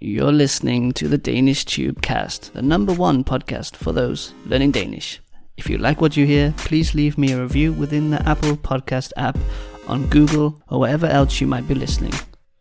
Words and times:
You're 0.00 0.30
listening 0.30 0.92
to 0.92 1.08
the 1.08 1.18
Danish 1.18 1.64
Tube 1.64 2.02
Cast, 2.02 2.54
the 2.54 2.62
number 2.62 2.92
one 2.92 3.24
podcast 3.24 3.74
for 3.74 3.90
those 3.90 4.32
learning 4.46 4.70
Danish. 4.70 5.18
If 5.56 5.68
you 5.68 5.76
like 5.76 6.00
what 6.00 6.16
you 6.16 6.24
hear, 6.24 6.54
please 6.56 6.94
leave 6.94 7.18
me 7.18 7.32
a 7.32 7.42
review 7.42 7.72
within 7.72 8.10
the 8.10 8.22
Apple 8.22 8.56
Podcast 8.56 9.10
app, 9.16 9.36
on 9.88 10.06
Google, 10.06 10.62
or 10.68 10.78
wherever 10.78 11.06
else 11.06 11.40
you 11.40 11.48
might 11.48 11.66
be 11.66 11.74
listening. 11.74 12.12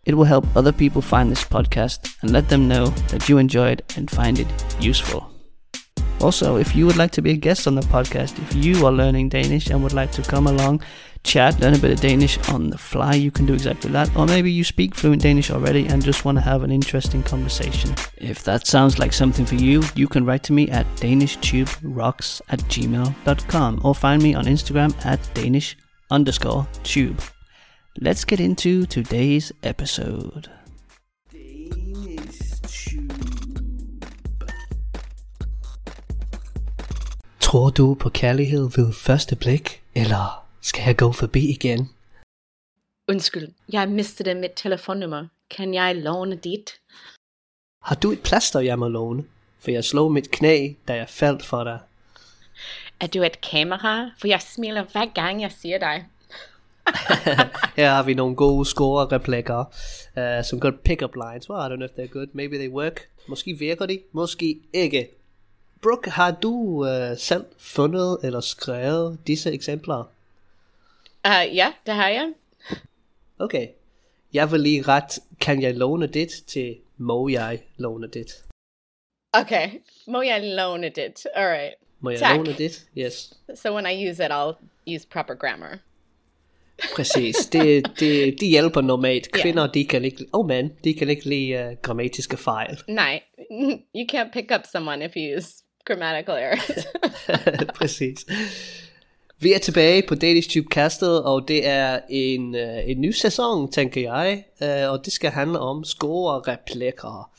It 0.04 0.15
will 0.15 0.23
help 0.23 0.47
other 0.58 0.71
people 0.71 1.04
find 1.04 1.29
this 1.29 1.44
podcast 1.44 2.12
and 2.23 2.31
let 2.31 2.50
them 2.50 2.68
know 2.68 2.88
that 3.10 3.29
you 3.29 3.38
enjoy 3.38 3.69
it 3.69 3.96
and 3.96 4.10
find 4.10 4.40
it 4.40 4.47
useful. 4.79 5.31
Also, 6.20 6.58
if 6.58 6.76
you 6.76 6.86
would 6.86 6.97
like 6.97 7.12
to 7.12 7.22
be 7.22 7.31
a 7.31 7.38
guest 7.38 7.68
on 7.68 7.76
the 7.76 7.81
podcast, 7.81 8.40
if 8.40 8.56
you 8.56 8.86
are 8.86 8.92
learning 8.92 9.29
Danish 9.29 9.70
and 9.70 9.83
would 9.83 9.94
like 9.94 10.12
to 10.12 10.22
come 10.22 10.47
along, 10.47 10.82
chat, 11.24 11.60
learn 11.60 11.76
a 11.76 11.78
bit 11.78 11.92
of 11.92 12.00
Danish 12.00 12.38
on 12.50 12.70
the 12.70 12.78
fly, 12.78 13.13
you 13.13 13.29
can 13.29 13.46
do 13.46 13.54
exactly 13.54 13.92
that. 13.92 14.15
Or 14.15 14.26
maybe 14.26 14.51
you 14.51 14.64
speak 14.64 14.96
fluent 14.96 15.22
Danish 15.22 15.51
already 15.51 15.86
and 15.88 16.04
just 16.04 16.26
want 16.26 16.38
to 16.38 16.41
have 16.41 16.64
an 16.64 16.72
interesting 16.72 17.22
conversation. 17.22 17.94
If 18.18 18.44
that 18.44 18.66
sounds 18.66 18.98
like 18.98 19.14
something 19.14 19.46
for 19.46 19.55
you, 19.55 19.84
you 19.96 20.08
can 20.08 20.26
write 20.26 20.44
to 20.44 20.54
me 20.54 20.70
at 20.70 20.88
danishtube.rocks 20.96 22.41
at 22.49 22.60
gmail.com 22.60 23.82
or 23.84 23.94
find 23.94 24.24
me 24.24 24.34
on 24.34 24.46
Instagram 24.46 25.05
at 25.05 25.20
danish 25.34 25.77
underscore 26.10 26.68
tube. 26.84 27.22
Let's 27.99 28.26
get 28.26 28.40
into 28.40 28.86
today's 28.86 29.52
episode. 29.63 30.49
Tror 37.48 37.70
du 37.70 37.94
på 37.94 38.10
kærlighed 38.10 38.70
ved 38.76 38.94
første 38.94 39.36
blik, 39.36 39.82
eller 39.96 40.48
skal 40.62 40.84
jeg 40.86 40.98
gå 40.98 41.12
forbi 41.12 41.50
igen? 41.50 41.90
Undskyld, 43.10 43.48
jeg 43.74 43.90
mistede 43.90 44.36
mit 44.36 44.52
telefonnummer. 44.55 45.28
Kan 45.58 45.74
jeg 45.74 45.96
låne 45.96 46.36
dit? 46.36 46.72
Har 47.84 47.96
du 47.96 48.12
et 48.12 48.24
plaster, 48.24 48.60
jeg 48.60 48.80
må 48.80 48.88
låne? 48.88 49.24
For 49.60 49.72
jeg 49.72 49.84
slog 49.84 50.12
mit 50.12 50.32
knæ, 50.32 50.74
da 50.88 50.96
jeg 50.96 51.10
faldt 51.10 51.46
for 51.46 51.63
dig. 51.63 51.80
Er 52.99 53.08
du 53.08 53.24
et 53.24 53.41
kamera? 53.41 54.10
For 54.20 54.27
jeg 54.27 54.41
smiler 54.41 54.84
hver 54.91 55.05
gang 55.16 55.41
jeg 55.41 55.52
siger 55.52 55.77
dig. 55.77 56.05
Her 57.77 57.90
har 57.90 58.04
vi 58.04 58.14
nogle 58.14 58.36
gode 58.36 58.66
score-replikker, 58.66 59.60
uh, 60.18 60.46
some 60.46 60.60
good 60.60 60.77
pick-up 60.86 61.16
lines. 61.16 61.49
Well, 61.49 61.62
I 61.66 61.70
don't 61.70 61.76
know 61.76 61.88
if 61.88 61.91
they're 61.91 62.14
good. 62.14 62.27
Maybe 62.34 62.55
they 62.58 62.70
work. 62.70 63.10
Måske 63.27 63.55
virker 63.60 63.86
de, 63.86 63.99
måske 64.11 64.59
ikke. 64.73 65.08
Brooke, 65.81 66.09
har 66.09 66.31
du 66.31 66.52
uh, 66.52 67.17
selv 67.17 67.45
fundet 67.58 68.17
eller 68.23 68.39
skrevet 68.39 69.20
disse 69.28 69.52
eksempler? 69.52 70.03
Uh, 71.28 71.56
ja, 71.56 71.73
det 71.86 71.94
har 71.94 72.09
jeg. 72.09 72.33
Okay. 73.39 73.67
Jeg 74.33 74.52
vil 74.52 74.59
lige 74.59 74.81
ret, 74.81 75.20
kan 75.39 75.61
jeg 75.61 75.75
låne 75.75 76.08
dit 76.08 76.30
til 76.48 76.75
må 76.98 77.28
jeg 77.28 77.59
låne 77.78 78.08
dit? 78.08 78.44
Okay, 79.33 79.70
må 80.08 80.22
jeg 80.22 80.55
låne 80.55 80.89
dit? 80.89 81.28
Alright. 81.36 81.73
Må 82.00 82.09
jeg 82.09 82.20
Tak. 82.20 82.38
låne 82.38 82.53
dit? 82.53 82.86
Yes. 82.98 83.33
So 83.55 83.73
when 83.73 83.86
I 83.86 84.09
use 84.09 84.25
it, 84.25 84.31
I'll 84.31 84.55
use 84.95 85.08
proper 85.08 85.33
grammar. 85.33 85.80
Præcis. 86.95 87.36
Det, 87.36 88.00
det, 88.00 88.39
de 88.39 88.48
hjælper 88.48 88.81
normalt. 88.81 89.31
Kvinder, 89.31 89.67
de 89.67 89.86
kan 89.86 90.05
ikke, 90.05 90.25
oh 90.33 90.48
man, 90.48 90.72
de 90.83 90.94
kan 90.94 91.09
ikke 91.09 91.30
lide 91.30 91.67
uh, 91.67 91.78
grammatiske 91.81 92.38
fejl. 92.38 92.80
Nej, 92.88 93.22
you 93.98 94.05
can't 94.11 94.31
pick 94.33 94.52
up 94.55 94.61
someone 94.72 95.05
if 95.05 95.11
you 95.16 95.38
use 95.38 95.64
grammatical 95.88 96.35
errors. 96.35 96.88
Præcis. 97.80 98.25
Vi 99.39 99.53
er 99.53 99.57
tilbage 99.59 100.03
på 100.07 100.16
Danish 100.16 100.49
Tube 100.49 100.67
Castet, 100.71 101.23
og 101.23 101.47
det 101.47 101.67
er 101.67 101.99
en, 102.09 102.55
uh, 102.55 102.89
en 102.89 103.02
ny 103.02 103.11
sæson, 103.11 103.71
tænker 103.71 104.02
jeg, 104.02 104.43
uh, 104.61 104.91
og 104.91 105.05
det 105.05 105.13
skal 105.13 105.31
handle 105.31 105.59
om 105.59 105.83
score 105.83 106.33
og 106.33 106.47
replikker. 106.47 107.31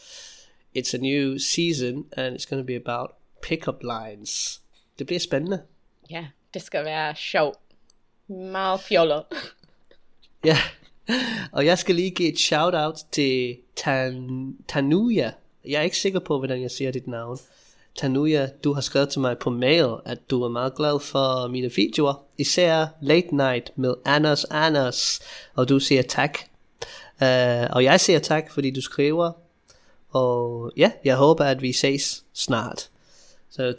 It's 0.78 0.94
a 0.94 0.98
new 0.98 1.38
season, 1.38 2.04
and 2.16 2.36
it's 2.36 2.48
going 2.48 2.62
to 2.62 2.66
be 2.66 2.76
about 2.76 3.10
pickup 3.42 3.82
lines. 3.82 4.60
Det 4.98 5.06
bliver 5.06 5.20
spændende. 5.20 5.62
ja, 6.10 6.26
det 6.54 6.62
skal 6.62 6.84
være 6.84 7.14
sjovt. 7.16 7.58
Meget 8.28 8.80
fjollet. 8.80 9.22
Ja, 10.44 10.58
og 11.52 11.66
jeg 11.66 11.78
skal 11.78 11.94
lige 11.94 12.10
give 12.10 12.32
et 12.32 12.38
shout-out 12.38 12.98
til 13.12 13.56
Tan, 13.76 14.56
Tanuya. 14.68 15.32
Jeg 15.64 15.78
er 15.78 15.82
ikke 15.82 15.96
sikker 15.98 16.20
på, 16.20 16.38
hvordan 16.38 16.62
jeg 16.62 16.70
siger 16.70 16.90
dit 16.90 17.06
navn. 17.06 17.38
Tanuya, 17.98 18.48
du 18.64 18.72
har 18.72 18.80
skrevet 18.80 19.08
til 19.08 19.20
mig 19.20 19.38
på 19.38 19.50
mail, 19.50 19.86
at 20.04 20.30
du 20.30 20.42
er 20.42 20.48
meget 20.48 20.74
glad 20.74 21.00
for 21.00 21.48
mine 21.48 21.72
videoer. 21.76 22.24
Især 22.38 22.86
Late 23.02 23.36
Night 23.36 23.72
med 23.76 23.94
Anders 24.04 24.44
Anders. 24.44 25.20
Og 25.54 25.68
du 25.68 25.78
siger 25.78 26.02
tak. 26.02 26.38
Uh, 27.22 27.70
og 27.70 27.84
jeg 27.84 28.00
siger 28.00 28.18
tak, 28.18 28.52
fordi 28.52 28.70
du 28.70 28.80
skriver. 28.80 29.32
Og 30.10 30.72
ja, 30.76 30.90
jeg 31.04 31.16
håber, 31.16 31.44
at 31.44 31.62
vi 31.62 31.72
ses 31.72 32.24
snart. 32.34 32.90
So 33.50 33.72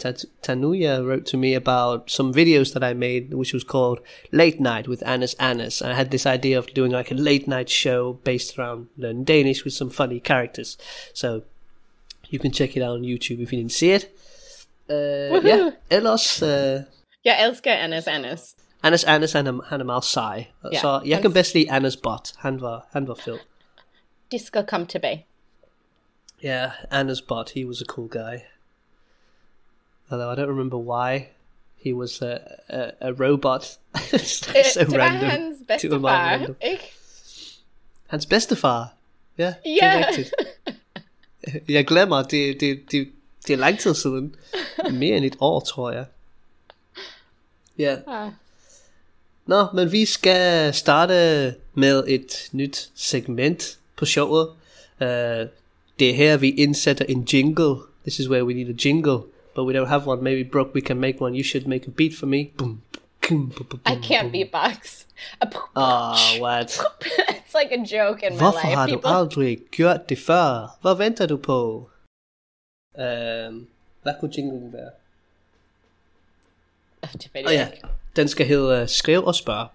Tanuya 0.44 1.00
wrote 1.01 1.25
to 1.25 1.38
me 1.38 1.56
about 1.56 2.12
some 2.12 2.34
videos 2.34 2.72
that 2.72 2.91
I 2.91 2.94
made, 2.94 3.36
which 3.36 3.53
was 3.53 3.63
called 3.63 4.00
Late 4.31 4.59
Night 4.59 4.88
with 4.88 5.03
Anas 5.06 5.36
Anas. 5.40 5.81
I 5.81 5.94
had 5.94 6.06
this 6.06 6.25
idea 6.25 6.57
of 6.57 6.66
doing 6.75 6.91
like 6.91 7.12
a 7.12 7.16
late 7.16 7.47
night 7.47 7.69
show 7.69 8.19
based 8.24 8.57
around 8.57 8.88
learning 8.97 9.25
Danish 9.25 9.63
with 9.63 9.74
some 9.74 9.91
funny 9.91 10.19
characters. 10.19 10.78
So 11.13 11.41
you 12.34 12.40
can 12.41 12.53
check 12.53 12.78
it 12.78 12.84
out 12.84 12.97
on 13.00 13.01
YouTube 13.03 13.40
if 13.44 13.51
you 13.53 13.59
didn't 13.59 13.72
see 13.72 13.91
it. 13.95 14.06
Uh, 14.90 14.95
ja, 14.95 15.57
Woohoo! 15.57 15.72
ellers, 15.90 16.41
uh, 16.41 16.47
Jeg 17.25 17.47
elsker 17.50 17.73
Annas 17.73 18.07
Annas. 18.07 18.56
Anas 18.84 19.03
Anas, 19.03 19.31
han 19.34 19.47
er, 19.47 19.62
han 19.66 19.79
er 19.79 19.85
meget 19.85 20.03
sej. 20.03 20.45
Ja, 20.73 20.79
så 20.79 21.01
jeg 21.06 21.22
kan 21.22 21.34
bedst 21.34 21.53
lide 21.53 21.72
Anas 21.72 21.97
bot. 21.97 22.31
Han 22.38 22.62
var, 22.62 22.88
han 22.91 23.07
var 23.07 23.16
fed. 23.16 23.38
De 24.31 24.45
skal 24.45 24.66
komme 24.66 24.85
tilbage. 24.88 25.25
Yeah, 26.45 26.72
Anna's 26.91 27.22
bot, 27.28 27.50
he 27.56 27.66
was 27.68 27.81
a 27.81 27.85
cool 27.85 28.07
guy. 28.09 28.38
Although 30.12 30.31
I 30.31 30.35
don't 30.35 30.50
remember 30.50 30.78
why 30.78 31.28
he 31.84 31.94
was 31.94 32.22
a, 32.22 32.38
a, 32.69 32.91
a 33.01 33.12
robot. 33.12 33.62
It's 33.95 34.47
like 34.47 34.59
Øh, 34.59 34.66
so 34.73 34.79
det 34.79 34.91
var 34.91 35.00
random. 35.00 35.29
hans 35.29 35.57
Det 35.57 35.68
bedste 35.68 35.91
var 35.91 35.97
meget 35.97 36.18
far, 36.19 36.38
random. 36.38 36.56
ikke? 36.62 36.84
Hans 38.07 38.25
bedstefar. 38.25 38.94
Ja, 39.38 39.45
det 39.66 39.75
Ja. 39.81 40.06
Jeg 41.69 41.88
glemmer, 41.88 42.23
det, 42.23 42.59
det, 42.59 42.91
det, 42.91 43.07
det 43.47 43.53
er 43.53 43.57
lang 43.57 43.79
tid 43.79 43.94
siden. 43.94 44.35
Mere 44.91 45.17
end 45.17 45.25
et 45.25 45.38
år, 45.39 45.59
tror 45.59 45.91
jeg. 45.91 46.05
Ja. 47.77 47.95
Nå, 49.45 49.66
men 49.73 49.91
vi 49.91 50.05
skal 50.05 50.73
starte 50.73 51.55
med 51.73 52.03
et 52.07 52.50
nyt 52.51 52.91
segment 52.95 53.77
på 53.95 54.05
showet. 54.05 54.50
Uh, 55.01 55.07
det 56.00 56.09
er 56.09 56.13
her, 56.13 56.38
vi 56.38 56.50
indsætter 56.50 57.05
en 57.05 57.27
jingle. 57.33 57.75
This 58.03 58.19
is 58.19 58.29
where 58.29 58.45
we 58.45 58.53
need 58.53 58.69
a 58.69 58.77
jingle. 58.85 59.19
But 59.56 59.66
we 59.66 59.73
don't 59.73 59.88
have 59.88 60.07
one. 60.07 60.23
Maybe 60.23 60.50
Brooke, 60.50 60.75
we 60.75 60.81
can 60.81 61.00
make 61.00 61.21
one. 61.21 61.35
You 61.35 61.44
should 61.44 61.67
make 61.67 61.88
a 61.88 61.91
beat 61.91 62.16
for 62.19 62.25
me. 62.25 62.51
Boom, 62.57 62.81
I 63.85 63.95
can't 63.95 64.31
beatbox. 64.31 65.06
Oh, 65.75 66.16
what? 66.41 66.69
it's 67.29 67.53
like 67.53 67.72
a 67.72 67.84
joke 67.97 68.23
in 68.23 68.34
my 68.34 68.40
Hvorfor 68.40 68.67
life. 68.67 68.75
har 68.75 68.88
du 68.88 68.94
People, 68.94 69.09
aldrig 69.16 69.57
gjort 69.72 70.09
det 70.09 70.19
før? 70.19 70.78
Hvad 70.81 70.95
venter 70.95 71.25
du 71.25 71.38
på? 71.38 71.89
Um, 73.00 73.68
hvad 74.03 74.13
kunne 74.19 74.31
jinglen 74.38 74.73
være? 74.73 74.91
Oh, 77.03 77.09
det 77.13 77.29
ved 77.34 77.41
jeg 77.41 77.51
ja, 77.51 77.88
den 78.16 78.28
skal 78.28 78.45
hedde 78.45 78.88
Skriv 78.88 79.23
og 79.23 79.35
spørg. 79.35 79.68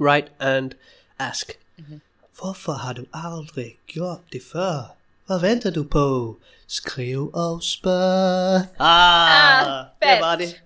Write 0.00 0.28
and 0.40 0.70
ask. 1.18 1.52
Mhm. 1.78 2.00
Hvorfor 2.40 2.72
har 2.72 2.92
du 2.92 3.04
aldrig 3.14 3.78
gjort 3.86 4.20
det 4.32 4.42
før? 4.52 4.94
Hvad 5.26 5.40
venter 5.40 5.70
du 5.70 5.84
på? 5.84 6.36
Skriv 6.66 7.30
og 7.34 7.62
spørg. 7.62 8.56
Ah, 8.78 9.66
Ah, 9.66 9.84
det 10.02 10.08
fedt. 10.08 10.20
var 10.20 10.36
det. 10.36 10.62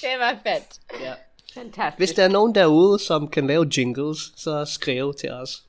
Det 0.00 0.18
var 0.18 0.30
fedt. 0.42 1.00
Ja. 1.00 1.14
Fantastisk. 1.54 1.98
Hvis 1.98 2.12
der 2.12 2.24
er 2.24 2.28
nogen 2.28 2.54
derude, 2.54 2.98
som 2.98 3.28
kan 3.28 3.46
lave 3.46 3.70
jingles, 3.76 4.32
så 4.36 4.64
skriv 4.64 5.14
til 5.14 5.30
os. 5.30 5.64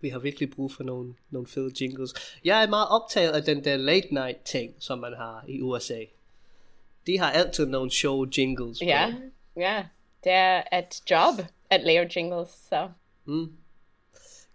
Vi 0.00 0.08
har 0.08 0.18
virkelig 0.18 0.50
brug 0.50 0.72
for 0.72 0.84
nogle, 0.84 1.14
nogle 1.30 1.46
fede 1.46 1.70
jingles. 1.80 2.14
Jeg 2.44 2.62
er 2.62 2.68
meget 2.68 2.88
optaget 2.88 3.32
af 3.32 3.42
den 3.42 3.64
der 3.64 3.76
late 3.76 4.14
night 4.14 4.42
ting, 4.44 4.74
som 4.78 4.98
man 4.98 5.12
har 5.16 5.44
i 5.48 5.60
USA. 5.60 6.04
De 7.06 7.18
har 7.18 7.30
altid 7.30 7.66
nogle 7.66 7.90
show 7.90 8.26
jingles. 8.38 8.78
på. 8.78 8.84
Ja, 8.84 9.14
ja. 9.56 9.84
Det 10.24 10.32
er 10.32 10.78
et 10.78 11.10
job 11.10 11.46
at 11.70 11.80
lave 11.84 12.10
jingles, 12.16 12.48
så 12.68 12.88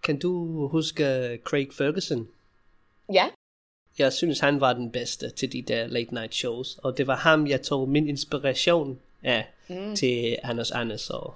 Kan 0.03 0.19
du 0.19 0.67
huske 0.67 1.03
Craig 1.43 1.67
Ferguson? 1.73 2.27
ja. 3.13 3.27
Jeg 3.97 4.13
synes, 4.13 4.39
han 4.39 4.61
var 4.61 4.73
den 4.73 4.91
bedste 4.91 5.29
til 5.29 5.51
de 5.53 5.61
der 5.61 5.87
late 5.87 6.13
night 6.13 6.35
shows. 6.35 6.77
Og 6.83 6.97
det 6.97 7.07
var 7.07 7.15
ham, 7.15 7.47
jeg 7.47 7.61
tog 7.61 7.89
min 7.89 8.07
inspiration 8.07 8.99
af 9.23 9.53
mm. 9.69 9.95
til 9.95 10.37
Anders 10.43 10.71
Anders. 10.71 11.09
Og 11.09 11.35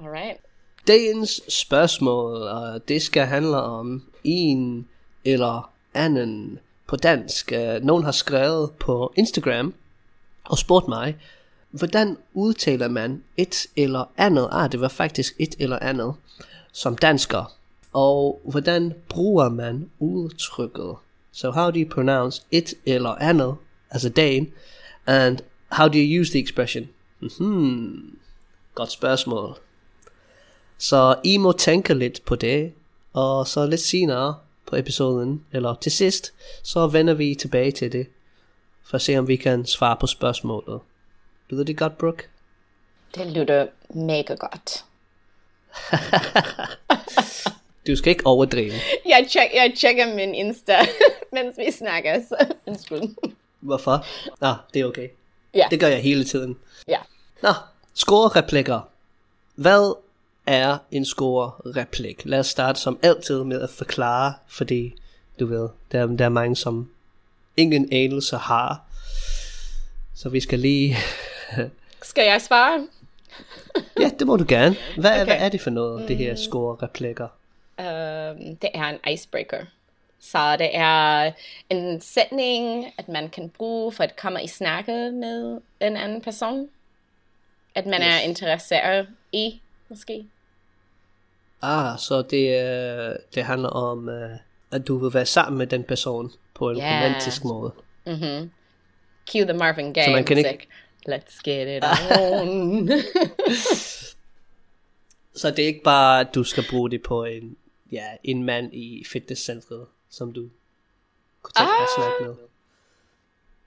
Alright. 0.00 0.38
dagens 0.86 1.40
spørgsmål, 1.48 2.42
og 2.42 2.88
det 2.88 3.02
skal 3.02 3.26
handle 3.26 3.56
om 3.56 4.02
en 4.24 4.88
eller 5.24 5.70
anden 5.94 6.58
på 6.86 6.96
dansk. 6.96 7.52
Øh, 7.52 7.82
Nogen 7.82 8.04
har 8.04 8.12
skrevet 8.12 8.70
på 8.72 9.12
Instagram 9.16 9.74
og 10.44 10.58
spurgt 10.58 10.88
mig, 10.88 11.16
hvordan 11.70 12.16
udtaler 12.34 12.88
man 12.88 13.22
et 13.36 13.66
eller 13.76 14.04
andet? 14.16 14.48
Ah, 14.52 14.72
det 14.72 14.80
var 14.80 14.88
faktisk 14.88 15.34
et 15.38 15.54
eller 15.58 15.78
andet 15.78 16.14
som 16.72 16.96
dansker. 16.96 17.52
Og 17.92 18.40
hvordan 18.44 18.94
bruger 19.08 19.48
man 19.48 19.90
udtrykket? 19.98 20.94
So 21.32 21.50
how 21.50 21.70
do 21.70 21.76
you 21.76 21.88
pronounce 21.88 22.42
it 22.50 22.74
eller 22.86 23.10
andet, 23.10 23.54
as 23.90 24.04
a 24.04 24.08
Dane, 24.08 24.46
and 25.06 25.38
how 25.68 25.88
do 25.88 25.98
you 25.98 26.20
use 26.20 26.30
the 26.30 26.40
expression? 26.40 26.88
Hmm, 27.38 28.18
godt 28.74 28.92
spørgsmål. 28.92 29.58
Så 30.78 31.16
I 31.24 31.36
må 31.36 31.52
tænke 31.52 31.94
lidt 31.94 32.24
på 32.24 32.36
det, 32.36 32.72
og 33.12 33.46
så 33.46 33.66
lidt 33.66 33.80
senere 33.80 34.34
på 34.66 34.76
episoden, 34.76 35.44
eller 35.52 35.74
til 35.74 35.92
sidst, 35.92 36.32
så 36.62 36.86
vender 36.86 37.14
vi 37.14 37.34
tilbage 37.34 37.70
til 37.72 37.92
det, 37.92 38.06
for 38.84 38.94
at 38.94 39.02
se 39.02 39.16
om 39.16 39.28
vi 39.28 39.36
kan 39.36 39.66
svare 39.66 39.96
på 40.00 40.06
spørgsmålet. 40.06 40.80
Lyder 41.50 41.64
det 41.64 41.78
godt, 41.78 41.98
Brooke? 41.98 42.22
Det 43.14 43.26
lyder 43.26 43.66
mega 43.94 44.34
godt. 44.34 44.84
Du 47.86 47.96
skal 47.96 48.10
ikke 48.10 48.26
overdrive. 48.26 48.72
Jeg, 49.06 49.26
check, 49.30 49.54
jeg 49.54 49.72
tjekker 49.76 50.14
min 50.14 50.34
Insta, 50.34 50.76
mens 51.32 51.58
vi 51.58 51.70
snakker, 51.70 52.22
så 52.28 52.54
undskyld. 52.66 53.02
Hvorfor? 53.60 54.06
Ah, 54.40 54.56
det 54.74 54.80
er 54.80 54.86
okay. 54.86 55.08
Ja, 55.54 55.66
Det 55.70 55.80
gør 55.80 55.86
jeg 55.86 56.02
hele 56.02 56.24
tiden. 56.24 56.56
ja. 56.88 56.98
Nå, 57.42 57.48
score-replikker. 57.94 58.80
Hvad 59.54 59.96
er 60.46 60.78
en 60.90 61.04
score-replik? 61.04 62.22
Lad 62.24 62.38
os 62.38 62.46
starte 62.46 62.80
som 62.80 62.98
altid 63.02 63.44
med 63.44 63.60
at 63.60 63.70
forklare, 63.70 64.34
fordi 64.46 64.94
du 65.40 65.46
ved, 65.46 65.68
der, 65.92 66.06
der 66.06 66.24
er 66.24 66.28
mange, 66.28 66.56
som 66.56 66.90
ingen 67.56 67.88
anelse 67.92 68.36
har. 68.36 68.82
Så 70.14 70.28
vi 70.28 70.40
skal 70.40 70.58
lige... 70.58 70.96
Skal 72.02 72.24
jeg 72.24 72.42
svare? 72.42 72.86
Ja, 74.00 74.10
det 74.18 74.26
må 74.26 74.36
du 74.36 74.44
gerne. 74.48 74.76
Hvad, 74.98 75.12
okay. 75.12 75.24
Hvad 75.24 75.36
er 75.38 75.48
det 75.48 75.60
for 75.60 75.70
noget, 75.70 76.08
det 76.08 76.16
her 76.16 76.34
score-replikker? 76.34 77.28
Um, 77.78 78.56
det 78.56 78.70
er 78.74 78.84
en 78.84 79.12
icebreaker. 79.12 79.64
Så 80.20 80.56
det 80.56 80.76
er 80.76 81.32
en 81.70 82.00
sætning, 82.00 82.86
at 82.98 83.08
man 83.08 83.28
kan 83.28 83.48
bruge 83.50 83.92
for 83.92 84.04
at 84.04 84.16
komme 84.16 84.44
i 84.44 84.46
snakke 84.46 84.92
med 85.10 85.60
en 85.80 85.96
anden 85.96 86.20
person. 86.20 86.68
At 87.74 87.86
man 87.86 88.00
yes. 88.00 88.06
er 88.08 88.18
interesseret 88.28 89.08
i, 89.32 89.62
måske. 89.88 90.26
Ah, 91.62 91.98
så 91.98 92.22
det, 92.22 92.60
øh, 92.60 93.16
det 93.34 93.44
handler 93.44 93.68
om, 93.68 94.08
øh, 94.08 94.30
at 94.72 94.86
du 94.88 94.98
vil 94.98 95.14
være 95.14 95.26
sammen 95.26 95.58
med 95.58 95.66
den 95.66 95.84
person 95.84 96.32
på 96.54 96.70
en 96.70 96.76
Ja. 96.76 96.96
romantisk 97.06 97.44
måde. 97.44 97.72
Cue 99.30 99.42
the 99.44 99.52
Marvin 99.52 99.92
Gaye 99.94 100.12
man 100.12 100.24
kan 100.24 100.38
ikke-. 100.38 100.68
Let's 101.08 101.40
get 101.44 101.68
it 101.76 101.84
on. 102.20 102.88
Så 105.34 105.50
det 105.50 105.58
er 105.58 105.66
ikke 105.66 105.82
bare, 105.84 106.20
at 106.20 106.34
du 106.34 106.44
skal 106.44 106.64
bruge 106.70 106.90
det 106.90 107.02
på 107.02 107.24
en, 107.24 107.56
ja, 107.92 108.04
en 108.24 108.42
mand 108.44 108.74
i 108.74 109.04
fitnesscentret, 109.12 109.86
som 110.10 110.32
du 110.32 110.48
kunne 111.42 111.52
tænke 111.56 111.72
at 111.72 111.80
Ah. 111.82 111.88
snakke 111.96 112.24
med. 112.24 112.34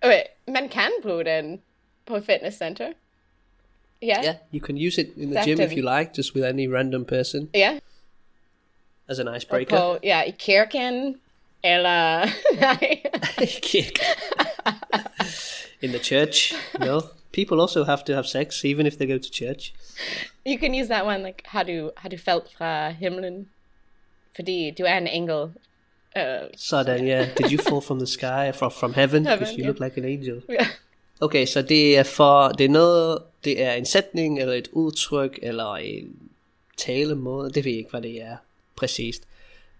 okay, 0.02 0.22
man 0.48 0.70
kan 0.70 0.92
bruge 1.02 1.26
den 1.26 1.62
på 2.06 2.20
fitness 2.20 2.58
Ja, 4.02 4.22
Yeah, 4.24 4.36
you 4.52 4.60
can 4.66 4.78
use 4.78 5.02
it 5.02 5.08
in 5.18 5.32
the 5.32 5.42
gym 5.46 5.60
if 5.60 5.72
you 5.72 5.82
like, 5.98 6.14
just 6.18 6.36
with 6.36 6.46
any 6.46 6.68
random 6.68 7.06
person 7.06 7.50
Yeah. 7.56 7.80
as 9.10 9.20
an 9.20 9.28
icebreaker. 9.28 9.78
På, 9.78 9.98
ja, 10.04 10.24
i 10.28 10.32
kirken, 10.40 11.16
eller, 11.64 12.26
nej. 12.56 13.02
Kick. 13.62 14.00
in 15.82 15.90
the 15.92 16.00
church, 16.00 16.54
you 16.74 16.86
know, 16.86 17.02
people 17.32 17.62
also 17.62 17.84
have 17.84 18.04
to 18.06 18.14
have 18.14 18.26
sex 18.28 18.66
even 18.66 18.86
if 18.86 18.98
they 18.98 19.08
go 19.08 19.18
to 19.18 19.30
church. 19.32 19.74
You 20.46 20.58
can 20.60 20.74
use 20.74 20.88
that 20.88 21.06
one, 21.06 21.24
like, 21.24 21.42
har 21.46 21.64
du, 21.64 21.92
har 21.98 22.10
du 22.10 22.18
faldt 22.18 22.46
fra 22.58 22.90
himlen? 22.90 23.50
Fordi 24.36 24.72
du 24.78 24.84
er 24.84 24.98
en 24.98 25.08
engel. 25.08 25.52
Uh, 26.16 26.22
Sådan, 26.58 27.08
yeah. 27.08 27.28
Did 27.38 27.52
you 27.52 27.58
fall 27.70 27.82
from 27.82 28.00
the 28.00 28.08
sky, 28.08 28.52
from, 28.54 28.72
from 28.72 28.94
heaven? 28.94 29.24
Because 29.24 29.40
Heaven, 29.40 29.58
you 29.58 29.64
yeah. 29.64 29.68
look 29.68 29.80
like 29.80 29.98
an 29.98 30.06
angel. 30.06 30.42
ja. 30.50 30.66
Okay, 31.22 31.46
så 31.46 31.62
det 31.62 31.98
er 31.98 32.04
for, 32.04 32.48
det 32.50 32.66
er 32.66 32.70
noget, 32.70 33.24
det 33.44 33.64
er 33.64 33.74
en 33.74 33.86
sætning, 33.86 34.40
eller 34.42 34.54
et 34.54 34.68
udtryk, 34.72 35.40
eller 35.42 35.76
en 35.76 36.30
talemåde, 36.78 37.52
det 37.52 37.66
ved 37.66 37.72
jeg 37.72 37.78
ikke, 37.80 37.90
hvad 37.92 38.02
det 38.02 38.22
er 38.22 38.38
præcist. 38.76 39.24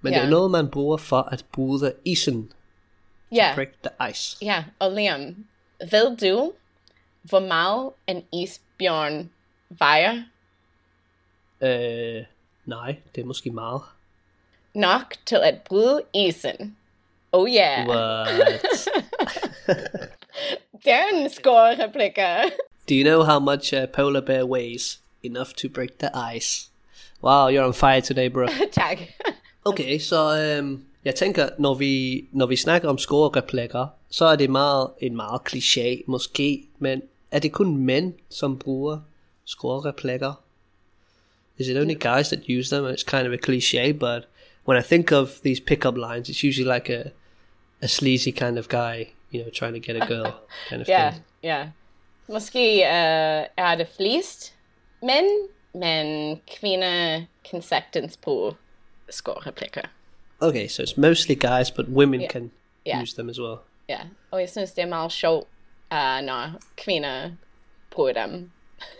Men 0.02 0.14
det 0.14 0.20
Ja. 0.20 0.26
er 0.26 0.30
noget, 0.30 0.52
man 0.52 0.70
bruger 0.72 0.98
for 0.98 1.22
at 1.22 1.46
bryde 1.52 1.94
isen, 2.06 2.52
ja, 3.32 3.52
break 3.56 3.68
the 3.84 4.10
ice. 4.12 4.38
ja, 4.46 4.64
og 4.80 4.92
Liam, 4.92 5.46
ved 5.92 6.18
du, 6.18 6.54
hvor 7.22 7.40
meget 7.40 7.92
en 8.08 8.24
isbjørn 8.34 9.30
vejer? 9.70 10.24
Øh, 11.62 12.24
nej, 12.66 12.96
det 13.16 13.22
er 13.22 13.26
måske 13.26 13.52
meget. 13.52 13.82
Nok 14.74 15.14
til 15.26 15.36
at 15.36 15.62
bryde 15.66 16.02
isen. 16.14 16.78
Oh 17.32 17.50
yeah. 17.50 17.88
What? 17.88 18.88
Score-replikker. 21.30 22.52
Do 22.90 22.96
you 22.96 23.04
know 23.04 23.24
how 23.24 23.40
much 23.40 23.74
a 23.74 23.88
polar 23.88 24.22
bear 24.22 24.46
weighs? 24.46 25.00
Enough 25.24 25.54
to 25.58 25.70
break 25.70 25.98
the 26.00 26.10
ice. 26.36 26.70
Wow, 27.22 27.50
you're 27.50 27.66
on 27.66 27.74
fire 27.74 28.02
today, 28.02 28.30
bro. 28.30 28.48
tak. 28.72 29.00
Okay, 29.66 30.00
så 30.00 30.38
øhm, 30.38 30.84
jeg 31.06 31.16
tænker, 31.16 31.50
når 31.60 31.74
vi, 31.74 32.26
når 32.32 32.46
vi 32.46 32.56
snakker 32.56 32.90
om 32.90 32.98
score-replikker, 32.98 33.88
så 34.10 34.26
er 34.26 34.36
det 34.36 34.50
meget, 34.50 34.90
en 35.00 35.16
meget 35.16 35.42
kliché, 35.50 36.04
måske, 36.08 36.64
men 36.80 37.02
er 37.32 37.40
det 37.40 37.52
kun 37.52 37.78
mænd, 37.78 38.14
som 38.30 38.60
bruger 38.60 39.00
score-replikker? 39.46 40.34
Is 41.58 41.68
it 41.68 41.78
only 41.78 41.96
guys 41.96 42.28
that 42.30 42.50
use 42.50 42.76
them? 42.76 42.86
It's 42.86 43.04
kind 43.04 43.28
of 43.28 43.34
a 43.34 43.38
cliche, 43.38 43.94
but 43.94 44.28
when 44.68 44.78
I 44.78 44.82
think 44.82 45.12
of 45.12 45.30
these 45.44 45.60
pickup 45.60 45.98
lines, 45.98 46.30
it's 46.30 46.44
usually 46.44 46.74
like 46.74 46.90
a, 46.90 47.04
a 47.82 47.88
sleazy 47.88 48.32
kind 48.32 48.58
of 48.60 48.68
guy, 48.68 49.06
you 49.34 49.42
know, 49.44 49.50
trying 49.52 49.74
to 49.84 49.92
get 49.94 50.04
a 50.04 50.06
girl 50.08 50.32
kind 50.70 50.82
of 50.82 50.88
Ja, 50.88 51.10
thing. 51.12 51.24
ja. 51.44 51.70
Måske 52.30 52.78
uh, 52.82 53.46
er 53.58 53.76
det 53.78 53.88
flest 53.96 54.54
mænd, 55.02 55.50
men 55.74 56.42
kvinder 56.60 57.22
kan 57.52 57.62
sagtens 57.62 58.18
bruge 58.18 58.56
score-replikker. 59.10 59.82
Okay, 60.40 60.68
so 60.68 60.84
it's 60.84 60.94
mostly 61.00 61.36
guys, 61.36 61.72
but 61.72 61.86
women 61.88 62.20
Yeah. 62.22 62.30
can 62.32 62.52
Yeah. 62.88 63.02
use 63.04 63.16
them 63.16 63.30
as 63.30 63.40
well. 63.42 63.56
Ja, 63.90 64.00
og 64.32 64.40
jeg 64.42 64.50
synes, 64.50 64.72
det 64.72 64.82
er 64.82 64.88
meget 64.88 65.12
sjovt, 65.12 65.48
uh, 65.92 66.20
når 66.26 66.52
kvinder 66.78 67.32
bruger 67.92 68.14
dem. 68.14 68.52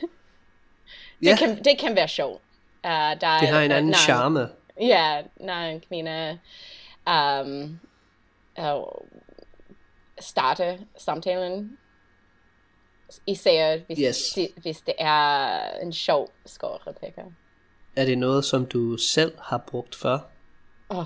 Det, 1.24 1.40
kan, 1.40 1.64
det 1.64 1.80
kan 1.80 1.96
være 1.96 2.08
sjovt. 2.08 2.42
Uh, 2.84 2.90
der 2.92 3.28
er, 3.28 3.40
det 3.40 3.48
har 3.50 3.62
en 3.62 3.72
anden 3.72 3.92
når- 3.92 3.98
charme. 3.98 4.50
Ja, 4.82 5.22
når 5.40 5.54
en 5.54 5.80
kvinde 5.82 6.40
um, 7.08 7.80
uh, 8.60 8.84
starter 10.20 10.78
samtalen. 10.98 11.78
Især 13.28 13.78
hvis, 13.86 14.00
Yes. 14.00 14.18
det, 14.36 14.50
hvis 14.58 14.78
det 14.82 14.94
er 14.98 15.60
en 15.80 15.94
sjov 15.94 16.30
score-replikker. 16.46 17.24
Er 17.96 18.06
det 18.06 18.18
noget, 18.18 18.46
som 18.46 18.66
du 18.66 18.98
selv 18.98 19.32
har 19.42 19.64
brugt 19.68 19.96
før? 19.96 20.20
Oh, 20.90 21.06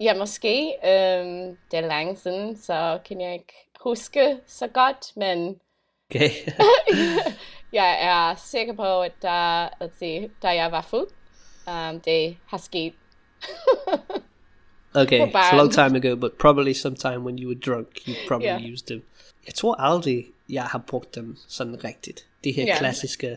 ja, 0.00 0.14
måske. 0.14 0.66
Um, 0.82 1.56
det 1.70 1.78
er 1.78 1.88
længe 1.88 2.16
siden, 2.16 2.56
så 2.56 2.98
kan 3.04 3.20
jeg 3.20 3.32
ikke 3.32 3.68
huske 3.80 4.40
så 4.46 4.66
godt, 4.68 5.16
men 5.16 5.60
Okay. 6.10 6.30
jeg 7.72 7.98
er 8.00 8.34
sikker 8.34 8.74
på, 8.74 9.00
at 9.02 9.12
da, 9.22 9.66
let's 9.66 9.98
see, 9.98 10.30
da 10.42 10.48
jeg 10.48 10.72
var 10.72 10.80
fuld, 10.82 11.08
um, 11.66 12.00
det 12.00 12.36
har 12.46 12.58
sket. 12.58 12.94
Okay, 14.96 15.20
it's 15.26 15.52
a 15.52 15.56
long 15.56 15.72
time 15.72 15.96
ago, 15.96 16.14
but 16.16 16.32
probably 16.38 16.72
sometime 16.74 17.18
when 17.24 17.38
you 17.38 17.48
were 17.48 17.58
drunk, 17.66 17.88
you 18.08 18.14
probably 18.28 18.46
Ja. 18.48 18.72
used 18.72 18.86
them. 18.86 19.02
Jeg 19.46 19.54
tror 19.54 19.74
aldrig, 19.80 20.26
jeg 20.48 20.62
har 20.64 20.78
brugt 20.86 21.14
dem 21.14 21.36
sådan 21.48 21.84
rigtigt. 21.84 22.26
Det 22.44 22.54
her 22.54 22.64
Ja. 22.64 22.78
klassiske... 22.78 23.36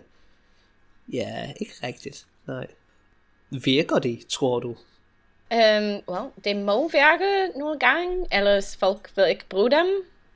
Ja, 1.14 1.52
ikke 1.60 1.74
rigtigt. 1.84 2.26
Nej. 2.48 2.68
Virker 3.50 4.00
de, 4.00 4.20
tror 4.30 4.60
du? 4.60 4.70
Um, 5.52 6.02
well, 6.10 6.32
det 6.44 6.56
må 6.56 6.88
virke 6.88 7.60
nogle 7.60 7.80
gange, 7.80 8.26
ellers 8.32 8.76
folk 8.78 9.12
vil 9.16 9.26
ikke 9.30 9.46
bruge 9.50 9.72
dem. 9.72 9.88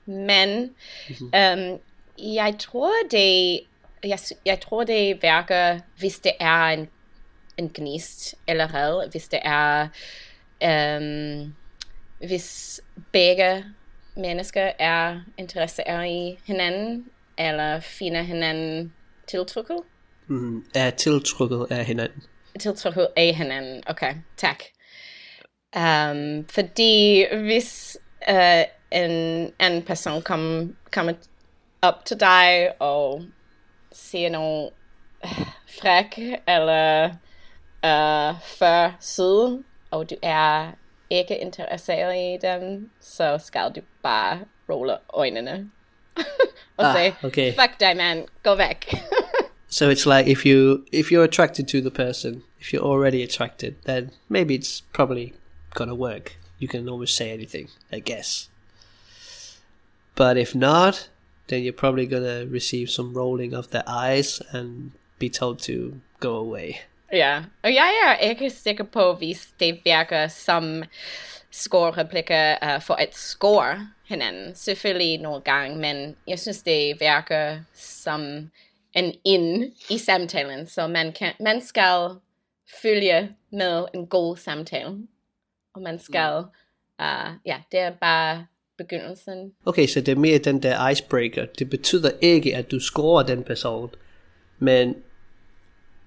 Men 0.06 0.64
um, 1.20 1.80
jeg 2.36 2.56
tror 2.60 2.92
det, 3.12 3.60
jeg, 4.04 4.20
jeg 4.46 4.60
tror 4.62 4.84
det 4.84 5.16
virker, 5.22 5.80
hvis 6.00 6.20
det 6.20 6.32
er 6.40 6.64
en, 6.66 6.90
en 7.58 7.70
gnist 7.74 8.36
allerede, 8.48 9.08
hvis 9.12 9.28
det 9.28 9.40
er, 9.44 9.88
um, 10.62 11.56
hvis 12.28 12.82
begge 13.12 13.66
mennesker 14.16 14.72
er 14.80 15.22
interesseret 15.38 16.08
i 16.08 16.40
hinanden, 16.46 17.06
eller 17.38 17.80
finder 17.80 18.22
hinanden 18.22 18.94
tiltrukket. 19.28 19.78
Mm, 20.28 20.66
er 20.76 20.90
tiltrukket 20.90 21.68
af 21.70 21.86
hinanden. 21.86 22.24
tiltrukket 22.60 23.08
af 23.16 23.36
hinanden. 23.36 23.84
Okay, 23.88 24.16
tak. 24.38 24.64
Um, 25.76 26.48
fordi 26.50 27.26
hvis 27.36 27.98
uh, 28.30 28.64
en 28.92 29.54
anden 29.60 29.84
person 29.84 30.22
kom, 30.22 30.76
kommer 30.92 31.14
op 31.82 32.06
til 32.06 32.20
dig 32.20 32.72
og 32.80 33.24
siger 33.92 34.30
noget 34.30 34.70
uh, 35.24 35.48
fræk 35.80 36.20
eller 36.48 37.10
uh, 37.84 38.42
for 38.42 38.96
sød, 39.00 39.64
og 39.92 40.10
du 40.10 40.16
er 40.22 40.72
ikke 41.10 41.38
interesseret 41.38 42.16
i 42.18 42.38
dem, 42.42 42.90
så 43.02 43.38
skal 43.46 43.72
du 43.76 43.82
bare 44.04 44.40
rulle 44.70 44.98
øjnene. 45.14 45.72
og 46.78 46.86
Ah, 46.86 46.98
sige, 46.98 47.16
okay. 47.24 47.54
fuck 47.54 47.80
dig 47.80 47.98
man, 47.98 48.26
gå 48.44 48.56
væk. 48.56 48.94
So 49.74 49.86
it's 49.90 50.06
like 50.06 50.28
if 50.32 50.46
you 50.46 50.86
if 50.92 51.12
you're 51.12 51.24
attracted 51.24 51.66
to 51.68 51.80
the 51.80 51.90
person, 51.92 52.44
if 52.62 52.74
you're 52.74 52.84
already 52.86 53.24
attracted, 53.24 53.74
then 53.86 54.12
maybe 54.30 54.54
it's 54.60 54.84
probably 54.94 55.34
gonna 55.74 55.96
work. 55.96 56.38
You 56.60 56.68
can 56.68 56.90
always 56.90 57.10
say 57.16 57.32
anything, 57.32 57.70
I 57.92 58.00
guess. 58.00 58.50
But 60.16 60.38
if 60.38 60.54
not, 60.56 61.10
then 61.48 61.64
you're 61.64 61.74
probably 61.84 62.06
gonna 62.06 62.46
receive 62.46 62.90
some 62.90 63.14
rolling 63.14 63.54
of 63.54 63.70
the 63.70 63.84
eyes 63.88 64.42
and 64.52 64.92
be 65.20 65.30
told 65.30 65.60
to 65.60 66.02
go 66.20 66.36
away. 66.36 66.82
Ja, 67.14 67.44
og 67.64 67.74
jeg 67.74 67.94
er 68.06 68.30
ikke 68.30 68.50
sikker 68.50 68.84
på, 68.84 69.14
hvis 69.14 69.48
det 69.60 69.80
virker 69.86 70.28
som 70.28 70.84
score-replikker 71.52 72.76
uh, 72.76 72.82
for 72.82 72.94
at 72.94 73.16
score 73.16 73.88
hinanden. 74.08 74.56
Selvfølgelig 74.56 75.18
nogle 75.18 75.42
gange, 75.42 75.78
men 75.78 76.16
jeg 76.28 76.40
synes, 76.40 76.62
det 76.62 76.98
virker 77.00 77.60
som 77.74 78.22
en 78.94 79.14
ind 79.26 79.74
i 79.90 79.98
samtalen, 79.98 80.68
så 80.68 80.88
man, 80.88 81.14
kan, 81.14 81.34
man 81.40 81.62
skal 81.62 82.10
følge 82.82 83.36
med 83.52 83.86
en 83.94 84.08
god 84.08 84.38
samtale. 84.38 84.98
Og 85.74 85.82
man 85.82 86.00
skal, 86.00 86.38
uh, 87.00 87.32
ja, 87.46 87.58
det 87.72 87.80
er 87.80 87.92
bare 88.02 88.46
begyndelsen. 88.78 89.54
Okay, 89.66 89.88
så 89.88 90.02
det 90.02 90.12
er 90.12 90.16
mere 90.16 90.38
den 90.38 90.64
der 90.64 90.90
icebreaker. 90.90 91.46
Det 91.46 91.70
betyder 91.70 92.12
ikke, 92.22 92.56
at 92.56 92.72
du 92.72 92.80
scorer 92.80 93.24
den 93.24 93.44
person, 93.44 93.90
men 94.60 94.96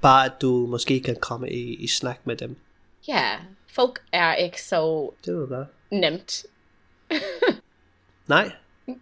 bare 0.05 0.25
at 0.25 0.33
du 0.41 0.67
måske 0.67 1.01
kan 1.01 1.17
komme 1.21 1.51
i, 1.51 1.75
i 1.75 1.87
snak 1.87 2.21
med 2.25 2.37
dem. 2.37 2.57
Ja, 3.09 3.37
folk 3.73 4.03
er 4.13 4.35
ikke 4.35 4.63
så 4.63 5.11
Det 5.25 5.37
var 5.37 5.47
bare. 5.47 5.67
nemt. 5.91 6.45
Nej, 8.27 8.51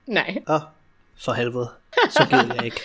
Nej. 0.06 0.42
Åh, 0.48 0.54
oh, 0.54 0.60
for 1.16 1.32
helvede. 1.32 1.70
Så 2.10 2.26
gider 2.30 2.54
jeg 2.54 2.64
ikke. 2.64 2.80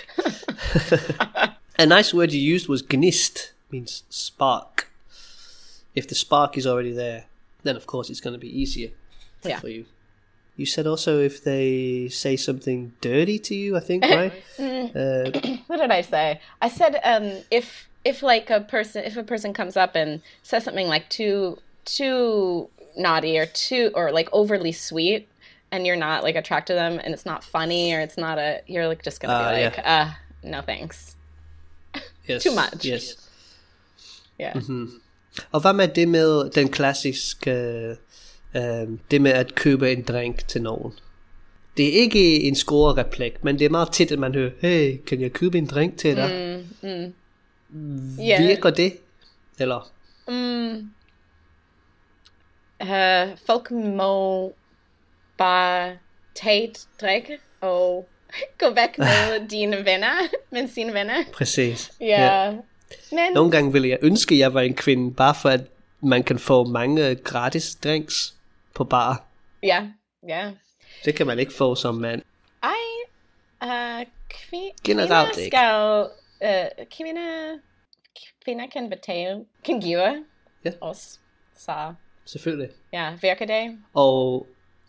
A 1.79 1.85
nice 1.85 2.17
word 2.17 2.29
you 2.33 2.55
used 2.55 2.69
was 2.69 2.81
gnist, 2.89 3.39
means 3.69 4.05
spark. 4.09 4.87
If 5.95 6.05
the 6.05 6.15
spark 6.15 6.57
is 6.57 6.65
already 6.65 6.93
there, 6.93 7.21
then 7.65 7.75
of 7.75 7.85
course 7.85 8.09
it's 8.13 8.21
going 8.23 8.33
to 8.35 8.39
be 8.41 8.47
easier 8.61 8.89
Yeah. 9.45 9.59
for 9.59 9.67
you. 9.67 9.85
You 10.59 10.65
said 10.65 10.87
also 10.87 11.19
if 11.19 11.33
they 11.45 12.09
say 12.09 12.37
something 12.37 12.93
dirty 13.03 13.37
to 13.39 13.53
you, 13.55 13.77
I 13.77 13.79
think, 13.79 14.03
right? 14.21 14.33
uh, 14.59 15.57
what 15.67 15.77
did 15.81 15.91
I 15.91 16.01
say? 16.01 16.39
I 16.61 16.69
said 16.69 16.99
um, 17.03 17.43
if 17.51 17.86
if 18.09 18.17
like 18.33 18.47
a 18.57 18.61
person 18.75 18.99
if 19.09 19.15
a 19.17 19.23
person 19.33 19.51
comes 19.59 19.75
up 19.83 19.91
and 20.01 20.11
says 20.49 20.63
something 20.63 20.87
like 20.95 21.05
too 21.17 21.57
too 21.97 22.69
naughty 23.05 23.33
or 23.41 23.45
too 23.67 23.85
or 23.97 24.05
like 24.19 24.29
overly 24.31 24.71
sweet 24.89 25.21
and 25.71 25.79
you're 25.85 26.01
not 26.07 26.23
like 26.27 26.35
attracted 26.41 26.73
to 26.73 26.79
them 26.83 26.93
and 27.03 27.09
it's 27.15 27.25
not 27.31 27.41
funny 27.43 27.85
or 27.95 27.99
it's 28.05 28.17
not 28.25 28.37
a 28.47 28.49
you're 28.67 28.87
like 28.91 29.03
just 29.09 29.19
gonna 29.21 29.33
Ah, 29.33 29.51
be 29.51 29.59
yeah. 29.61 29.69
like 29.69 29.79
uh 29.95 30.07
no 30.53 30.61
thanks 30.61 30.97
yes, 32.29 32.43
Too 32.43 32.53
much. 32.61 32.85
Yes. 32.85 33.03
yeah 34.39 34.53
Og 35.51 35.61
hvad 35.61 35.73
med 35.73 35.87
det 35.87 36.07
med 36.07 36.49
den 36.51 36.69
klassiske, 36.69 37.51
øh, 38.55 38.87
det 39.11 39.21
med 39.21 39.31
at 39.31 39.55
købe 39.55 39.91
en 39.91 40.01
drink 40.01 40.47
til 40.47 40.61
nogen? 40.61 40.93
Det 41.77 41.87
er 41.87 42.01
ikke 42.01 42.41
en 42.41 42.55
score-replik, 42.55 43.43
men 43.43 43.59
det 43.59 43.65
er 43.65 43.69
meget 43.69 43.91
tit, 43.91 44.11
at 44.11 44.19
man 44.19 44.33
hører, 44.35 44.51
hey, 44.61 44.97
kan 45.07 45.21
jeg 45.21 45.31
købe 45.33 45.57
en 45.57 45.65
drink 45.65 45.97
til 45.97 46.15
dig? 46.15 46.63
Yeah 48.19 48.43
Virker 48.47 48.69
det? 48.69 48.97
Eller? 49.59 49.91
mm, 50.27 50.89
uh, 52.83 53.37
folk 53.45 53.71
må 53.71 54.53
bare 55.37 55.97
tage 56.35 56.63
et 56.69 56.87
drikke 57.01 57.37
og 57.61 58.07
gå 58.59 58.65
væk 58.69 58.97
med 58.97 59.47
dine 59.49 59.77
venner 59.85 60.13
med 60.49 60.67
sine 60.67 60.93
venner 60.93 61.23
Præcis. 61.33 61.91
Ja. 62.01 62.51
Men 63.11 63.31
Nogle 63.33 63.51
gange 63.51 63.71
ville 63.71 63.89
jeg 63.89 63.97
ønske, 64.01 64.35
at 64.35 64.39
jeg 64.39 64.53
var 64.53 64.61
en 64.61 64.73
kvinde, 64.73 65.13
bare 65.13 65.35
for 65.41 65.49
at 65.49 65.61
man 66.01 66.23
kan 66.23 66.39
få 66.39 66.63
mange 66.63 67.15
gratis 67.15 67.75
drinks 67.75 68.33
på 68.73 68.83
bar. 68.83 69.23
ja, 69.63 69.87
ja. 70.27 70.51
Det 71.05 71.15
kan 71.15 71.27
man 71.27 71.39
ikke 71.39 71.53
få 71.53 71.75
som 71.75 71.95
mand. 71.95 72.21
Ej, 72.63 72.69
uh, 73.63 74.01
kvi- 74.33 74.75
Generelt 74.83 75.35
kvinder 75.35 75.45
ikke. 75.45 75.57
Uh, 76.41 76.85
kvinder, 76.97 77.57
kvinder 78.45 78.65
kan 78.73 78.89
betale, 78.89 79.45
kan 79.65 79.81
give 79.81 79.99
Ja. 80.65 80.71
os. 80.81 81.19
Så 81.57 81.93
Selvfølgelig. 82.25 82.69
ja, 82.93 83.13
det? 83.47 83.79
Og 83.93 84.47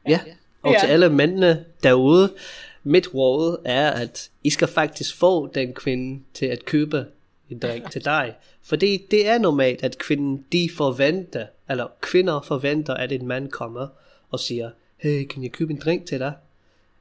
ja, 0.08 0.20
og 0.62 0.72
Ja. 0.72 0.78
til 0.80 0.86
alle 0.86 1.10
mændene 1.10 1.64
derude, 1.82 2.34
mit 2.82 3.14
råd 3.14 3.62
er, 3.64 3.90
at 3.90 4.30
I 4.44 4.50
skal 4.50 4.68
faktisk 4.68 5.16
få 5.16 5.46
den 5.52 5.74
kvinde 5.74 6.24
til 6.34 6.46
at 6.46 6.64
købe 6.64 7.06
en 7.50 7.58
drink 7.58 7.90
til 7.90 8.04
dig. 8.04 8.34
Fordi 8.62 9.06
det 9.10 9.28
er 9.28 9.38
normalt, 9.38 9.82
at 9.84 9.98
kvinden, 9.98 10.46
de 10.52 10.70
forventer, 10.76 11.46
eller 11.68 11.86
kvinder 12.00 12.40
forventer, 12.40 12.94
at 12.94 13.12
en 13.12 13.26
mand 13.26 13.50
kommer 13.50 13.88
og 14.30 14.40
siger, 14.40 14.70
hey, 14.96 15.24
kan 15.26 15.42
jeg 15.42 15.52
købe 15.52 15.72
en 15.72 15.78
drink 15.80 16.06
til 16.06 16.18
dig? 16.18 16.32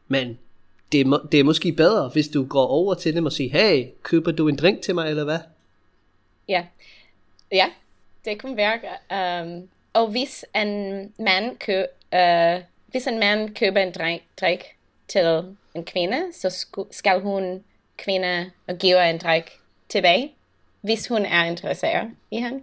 Men 0.08 0.40
det 0.92 1.02
er, 1.02 1.28
det 1.32 1.40
er 1.40 1.44
måske 1.44 1.72
bedre, 1.72 2.10
hvis 2.10 2.28
du 2.28 2.46
går 2.46 2.68
over 2.68 2.94
til 2.94 3.16
dem 3.16 3.26
og 3.26 3.32
siger, 3.32 3.52
hey, 3.52 3.86
køber 4.04 4.32
du 4.32 4.48
en 4.48 4.56
drink 4.56 4.82
til 4.82 4.96
mig, 4.96 5.10
eller 5.10 5.24
hvad? 5.24 5.40
Ja. 6.48 6.66
Ja, 7.52 7.66
det 8.26 8.42
kan 8.42 8.58
virke. 8.58 8.88
Um, 9.12 9.70
og 9.94 10.08
hvis 10.12 10.46
en 10.56 11.02
mand 11.20 11.58
kø, 11.58 11.84
uh, 12.14 12.62
hvis 12.88 13.08
en 13.08 13.20
mand 13.20 13.56
køber 13.56 13.80
en 13.82 13.92
drik, 13.92 14.24
drik 14.42 14.64
til 15.08 15.44
en 15.76 15.84
kvinde, 15.84 16.18
så 16.34 16.50
sku, 16.50 16.84
skal 16.92 17.22
hun 17.22 17.64
kvinde 17.98 18.52
og 18.68 18.78
give 18.78 19.10
en 19.10 19.18
drik 19.18 19.44
tilbage, 19.90 20.32
hvis 20.82 21.08
hun 21.08 21.26
er 21.26 21.44
interesseret 21.44 22.08
i 22.32 22.38
ham. 22.38 22.62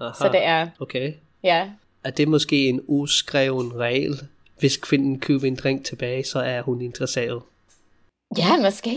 Aha, 0.00 0.12
Så 0.18 0.28
det 0.32 0.44
er, 0.44 0.68
Okay. 0.80 1.12
ja, 1.42 1.70
Er 2.04 2.10
det 2.10 2.28
måske 2.28 2.68
en 2.68 2.80
uskreven 2.86 3.76
regel? 3.76 4.14
Hvis 4.58 4.76
kvinden 4.76 5.20
køber 5.20 5.46
en 5.46 5.56
drink 5.56 5.84
tilbage, 5.84 6.24
så 6.24 6.38
er 6.38 6.62
hun 6.62 6.80
interesseret. 6.80 7.42
Ja, 8.38 8.56
måske. 8.56 8.96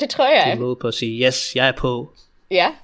Det 0.00 0.10
tror 0.10 0.28
jeg. 0.28 0.58
måde 0.58 0.76
på 0.76 0.88
at 0.88 0.94
sige, 0.94 1.26
yes, 1.26 1.56
jeg 1.56 1.68
er 1.68 1.72
på. 1.72 2.12
Ja, 2.50 2.74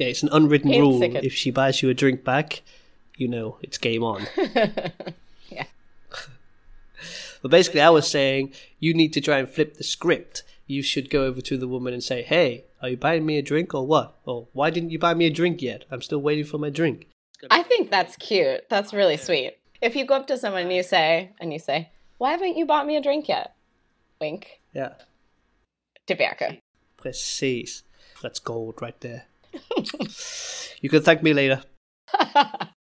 Okay, 0.00 0.12
it's 0.12 0.22
an 0.22 0.42
unwritten 0.42 0.70
Helt 0.70 0.84
rule. 0.84 0.98
sikkert. 0.98 1.24
If 1.24 1.32
she 1.32 1.50
buys 1.50 1.78
you 1.80 1.90
a 1.90 1.94
drink 1.94 2.20
back, 2.24 2.62
you 3.20 3.26
know, 3.28 3.56
it's 3.66 3.78
game 3.78 4.04
on. 4.04 4.20
ja. 5.56 5.64
But 7.42 7.50
basically, 7.50 7.80
I 7.80 7.90
was 7.90 8.06
saying, 8.06 8.52
you 8.80 8.94
need 8.94 9.12
to 9.12 9.20
try 9.20 9.38
and 9.38 9.48
flip 9.48 9.74
the 9.76 9.84
script. 9.84 10.44
You 10.68 10.82
should 10.82 11.10
go 11.10 11.24
over 11.24 11.40
to 11.40 11.56
the 11.56 11.66
woman 11.66 11.92
and 11.92 12.02
say, 12.02 12.22
hey, 12.22 12.64
are 12.80 12.90
you 12.90 12.96
buying 12.96 13.26
me 13.26 13.38
a 13.38 13.42
drink 13.42 13.74
or 13.74 13.86
what? 13.86 14.14
Or 14.24 14.46
why 14.52 14.70
didn't 14.70 14.90
you 14.90 14.98
buy 15.00 15.14
me 15.14 15.26
a 15.26 15.30
drink 15.30 15.62
yet? 15.62 15.84
I'm 15.90 16.02
still 16.02 16.20
waiting 16.22 16.44
for 16.44 16.58
my 16.58 16.70
drink. 16.70 17.06
I 17.50 17.62
think 17.62 17.90
that's 17.90 18.16
cute. 18.16 18.68
That's 18.68 18.92
really 18.92 19.16
sweet. 19.16 19.54
If 19.80 19.96
you 19.96 20.04
go 20.04 20.14
up 20.16 20.26
to 20.28 20.36
someone 20.38 20.62
and 20.62 20.72
you 20.72 20.82
say, 20.82 21.30
and 21.40 21.52
you 21.52 21.58
say, 21.58 21.88
why 22.18 22.30
haven't 22.32 22.56
you 22.56 22.66
bought 22.66 22.86
me 22.86 22.96
a 22.96 23.00
drink 23.02 23.28
yet? 23.28 23.54
Wink. 24.22 24.46
Ja, 24.74 24.88
virker. 26.08 26.52
præcis. 26.98 27.84
That's 28.24 28.42
gold 28.44 28.82
right 28.82 29.00
there. 29.00 29.20
you 30.82 30.90
can 30.90 31.02
thank 31.02 31.22
me 31.22 31.32
later. 31.32 31.58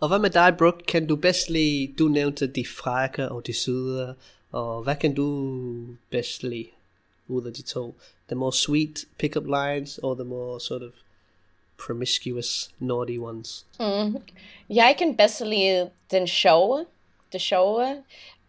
Og 0.00 0.08
hvad 0.08 0.18
med 0.18 0.30
dig, 0.30 0.54
Brooke? 0.58 0.84
Kan 0.86 1.06
du 1.06 1.16
bedst 1.16 1.50
lide, 1.50 1.94
du 1.98 2.08
nævnte 2.08 2.46
de 2.46 2.66
frække 2.66 3.28
og 3.28 3.46
de 3.46 3.52
søde, 3.52 4.16
og 4.52 4.82
hvad 4.82 4.96
kan 4.96 5.14
du 5.14 5.26
bedst 6.10 6.42
lide 6.42 6.68
ud 7.28 7.46
af 7.46 7.54
de 7.54 7.62
to? 7.62 7.94
The 8.28 8.36
more 8.36 8.52
sweet 8.52 9.04
pickup 9.18 9.44
lines, 9.46 9.98
or 9.98 10.14
the 10.14 10.24
more 10.24 10.60
sort 10.60 10.82
of 10.82 10.92
promiscuous, 11.86 12.70
naughty 12.78 13.16
ones? 13.18 13.66
Mm. 13.80 14.22
Jeg 14.70 14.94
kan 14.98 15.16
bedst 15.16 15.40
lide 15.40 15.90
den 16.10 16.28
sjove, 16.28 16.86
det 17.32 17.40
sjove, 17.40 18.04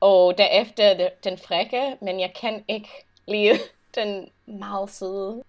og 0.05 0.37
derefter 0.37 1.09
den 1.23 1.37
frække, 1.37 1.97
men 2.01 2.19
jeg 2.19 2.33
kan 2.41 2.63
ikke 2.67 2.89
lide 3.27 3.59
den 3.95 4.29
meget 4.45 4.89
søde. 4.89 5.43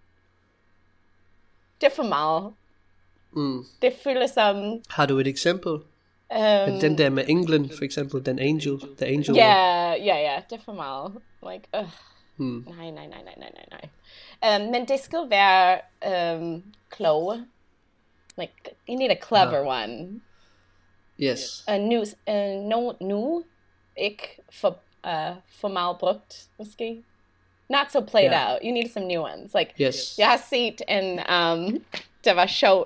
Det 1.81 1.87
er 1.87 1.95
for 1.97 2.03
meget. 2.03 2.55
Mm. 3.33 3.65
Det 3.83 3.93
føles 4.05 4.31
som... 4.31 4.83
Har 4.91 5.07
du 5.07 5.19
et 5.19 5.27
eksempel? 5.27 5.73
Um, 5.73 6.81
Den 6.81 6.99
der 6.99 7.11
med 7.11 7.25
England, 7.29 7.71
for 7.77 7.85
eksempel, 7.85 8.27
den 8.27 8.39
angel, 8.39 8.81
the 8.97 9.07
angel. 9.07 9.35
Ja, 9.37 9.91
ja, 9.93 10.17
ja, 10.17 10.43
det 10.51 10.59
er 10.59 10.63
for 10.65 10.73
meget. 10.73 11.13
Like, 11.51 11.69
uh, 11.79 11.89
Hmm. 12.37 12.65
nej, 12.69 12.91
nej, 12.91 13.07
nej, 13.07 13.23
nej, 13.25 13.35
nej, 13.37 13.51
nej, 13.55 13.81
nej. 14.43 14.61
Um, 14.61 14.71
men 14.71 14.89
det 14.89 15.01
skal 15.01 15.31
være 15.31 15.79
um, 16.37 16.65
kloge. 16.91 17.45
Like, 18.39 18.53
you 18.89 18.97
need 18.99 19.11
a 19.11 19.17
clever 19.27 19.67
one. 19.67 20.21
Yes. 21.21 21.65
Uh, 21.69 21.81
nu, 21.81 22.01
uh, 22.01 22.69
no, 22.69 22.93
nu, 23.01 23.45
ikke 23.97 24.37
for, 24.51 24.77
uh, 25.07 25.37
for 25.61 25.69
meget 25.69 25.99
brugt, 25.99 26.45
måske. 26.59 27.03
Not 27.69 27.93
so 27.93 28.01
played 28.01 28.31
Yeah. 28.31 28.53
out. 28.53 28.59
You 28.65 28.73
need 28.73 28.89
some 28.91 29.07
new 29.07 29.23
ones. 29.23 29.55
Like, 29.55 29.73
Yes. 29.81 30.19
jeg 30.19 30.27
har 30.29 30.41
set 30.51 30.83
en, 30.89 31.13
um, 31.19 31.85
der 32.25 32.33
var 32.35 32.47
sjov, 32.47 32.79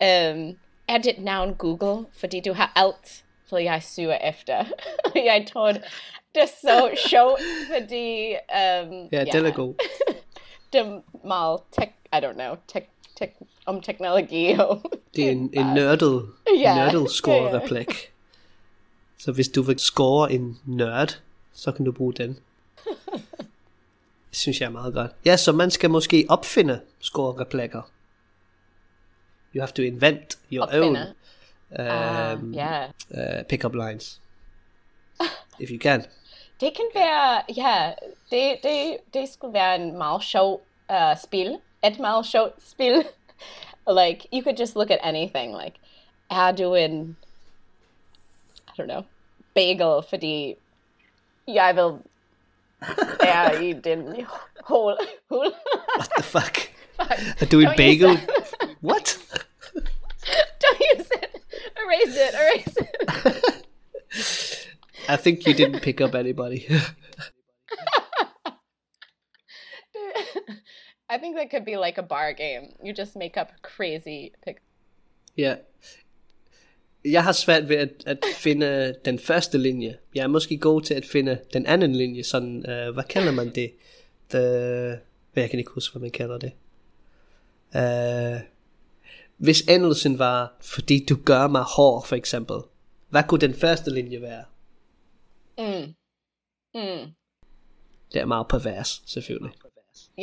um, 0.00 0.58
er 0.88 0.98
dit 1.02 1.18
navn 1.24 1.54
Google, 1.54 2.06
fordi 2.18 2.40
du 2.40 2.52
har 2.52 2.72
alt, 2.76 3.24
for 3.48 3.58
jeg 3.58 3.82
suger 3.82 4.18
efter. 4.18 4.64
jeg 5.14 5.46
tror, 5.52 5.72
det 6.34 6.42
er 6.42 6.46
så 6.46 6.90
sjovt, 7.08 7.40
fordi... 7.72 8.28
Um, 8.32 9.08
Ja, 9.12 9.24
den 9.24 9.46
er 9.46 9.52
god. 9.52 9.74
det 10.72 10.80
er 10.80 11.00
meget 11.26 11.60
tech, 11.72 11.90
I 12.12 12.16
don't 12.16 12.32
know, 12.32 12.56
tech, 12.68 12.86
tech, 13.18 13.32
om 13.66 13.80
teknologi. 13.82 14.52
Og 14.58 14.82
Det 15.16 15.26
er 15.26 15.30
en, 15.30 15.50
en 15.54 15.66
nørdet, 15.74 16.26
Ja. 16.60 16.74
nørdet 16.74 17.10
score-replik. 17.10 18.12
Så 19.18 19.32
hvis 19.32 19.48
du 19.48 19.62
vil 19.62 19.78
score 19.78 20.32
en 20.32 20.58
nørd, 20.64 21.20
så 21.52 21.72
kan 21.72 21.84
du 21.84 21.92
bruge 21.92 22.12
den. 22.14 22.38
Det 24.30 24.38
synes 24.40 24.60
jeg 24.60 24.66
er 24.66 24.70
meget 24.70 24.94
godt. 24.94 25.10
Ja, 25.24 25.36
så 25.36 25.52
man 25.52 25.70
skal 25.70 25.90
måske 25.90 26.26
opfinde 26.28 26.80
score-replikker. 27.00 27.82
You 29.54 29.60
have 29.62 29.72
to 29.74 29.82
invent 29.82 30.38
your 30.52 30.62
Opfinde. 30.64 31.00
own 31.00 31.14
Ah, 31.70 32.38
um, 32.42 32.54
ja. 32.54 32.86
uh, 33.10 33.42
pick-up 33.48 33.74
lines. 33.74 34.20
If 35.60 35.70
you 35.70 35.78
can. 35.78 36.00
Det 36.60 36.72
kan 36.76 36.84
være, 36.94 37.42
ja, 37.56 37.92
det, 38.30 38.56
det, 38.62 38.96
det 39.14 39.28
skulle 39.32 39.54
være 39.54 39.74
en 39.76 39.98
meget 39.98 40.22
sjov 40.24 40.62
uh, 40.90 41.18
spil. 41.24 41.58
Et 41.84 41.98
meget 41.98 42.26
sjovt 42.26 42.52
spil. 42.70 43.04
like, 44.00 44.28
you 44.32 44.42
could 44.42 44.58
just 44.60 44.74
look 44.76 44.90
at 44.90 44.98
anything. 45.02 45.56
Like, 45.64 45.78
er 46.30 46.52
du 46.52 46.74
en, 46.74 47.16
don't 48.76 48.88
know, 48.88 49.04
bagel, 49.54 50.02
for 50.02 50.08
fordi 50.08 50.56
jeg 51.48 51.76
vil 51.76 52.00
er 53.20 53.60
i 53.60 53.72
den 53.72 54.26
hul. 54.64 54.96
hul. 55.28 55.52
What 55.96 56.10
the 56.16 56.22
fuck? 56.22 56.56
Fuck. 56.96 57.18
En 57.42 57.48
Don't 57.48 57.76
bagel? 57.76 58.16
What? 58.80 59.18
Don't 60.62 60.80
use 60.94 61.10
it. 61.10 61.42
Erase 61.76 62.16
it. 62.16 62.34
Erase 62.34 62.76
it. 62.76 63.66
I 65.08 65.16
think 65.16 65.46
you 65.46 65.54
didn't 65.54 65.80
pick 65.80 66.00
up 66.00 66.14
anybody. 66.14 66.66
I 71.08 71.18
think 71.18 71.36
that 71.36 71.50
could 71.50 71.64
be 71.64 71.76
like 71.76 71.98
a 71.98 72.02
bar 72.02 72.32
game. 72.32 72.74
You 72.82 72.92
just 72.94 73.14
make 73.14 73.36
up 73.36 73.52
crazy 73.62 74.32
pick. 74.42 74.62
Ja. 75.36 75.56
Jeg 77.12 77.24
har 77.24 77.32
svært 77.32 77.68
ved 77.68 77.76
at, 77.76 77.90
at 78.06 78.18
finde 78.36 78.94
den 79.04 79.18
første 79.18 79.58
linje. 79.58 79.96
Jeg 80.14 80.22
er 80.22 80.26
måske 80.26 80.58
god 80.58 80.82
til 80.82 80.94
at 80.94 81.04
finde 81.04 81.38
den 81.52 81.66
anden 81.66 81.94
linje. 81.96 82.22
Sådan, 82.22 82.56
uh, 82.56 82.94
hvad 82.94 83.04
kalder 83.04 83.32
man 83.32 83.54
det? 83.54 83.72
The, 84.30 84.40
jeg 85.36 85.50
kan 85.50 85.58
ikke 85.58 85.70
huske, 85.70 85.92
hvad 85.92 86.00
man 86.00 86.10
kalder 86.10 86.38
det. 86.38 86.52
Uh, 87.74 88.40
hvis 89.36 89.60
endelsen 89.60 90.18
var, 90.18 90.56
fordi 90.60 91.04
du 91.04 91.16
gør 91.24 91.46
mig 91.46 91.62
hård, 91.62 92.06
for 92.06 92.16
eksempel. 92.16 92.56
Hvad 93.08 93.22
kunne 93.28 93.40
den 93.40 93.54
første 93.54 93.90
linje 93.90 94.22
være? 94.22 94.44
Mm. 95.58 95.94
Mm. 96.74 97.12
Det 98.12 98.20
er 98.20 98.26
meget 98.26 98.48
pervers, 98.48 99.02
selvfølgelig. 99.06 99.52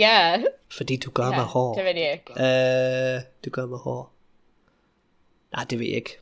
Yeah. 0.02 0.44
Fordi 0.72 0.98
du 0.98 1.12
gør 1.12 1.30
mig 1.30 1.38
Yeah. 1.38 1.48
hård. 1.48 1.78
Det 1.78 1.86
ved 1.86 2.02
jeg 2.02 2.14
ikke. 2.14 2.32
Uh, 2.32 3.24
du 3.46 3.50
gør 3.50 3.66
mig 3.66 3.80
hård. 3.80 4.12
Nej, 5.52 5.66
det 5.70 5.80
ved 5.80 5.86
jeg 5.86 5.96
ikke. 5.96 6.20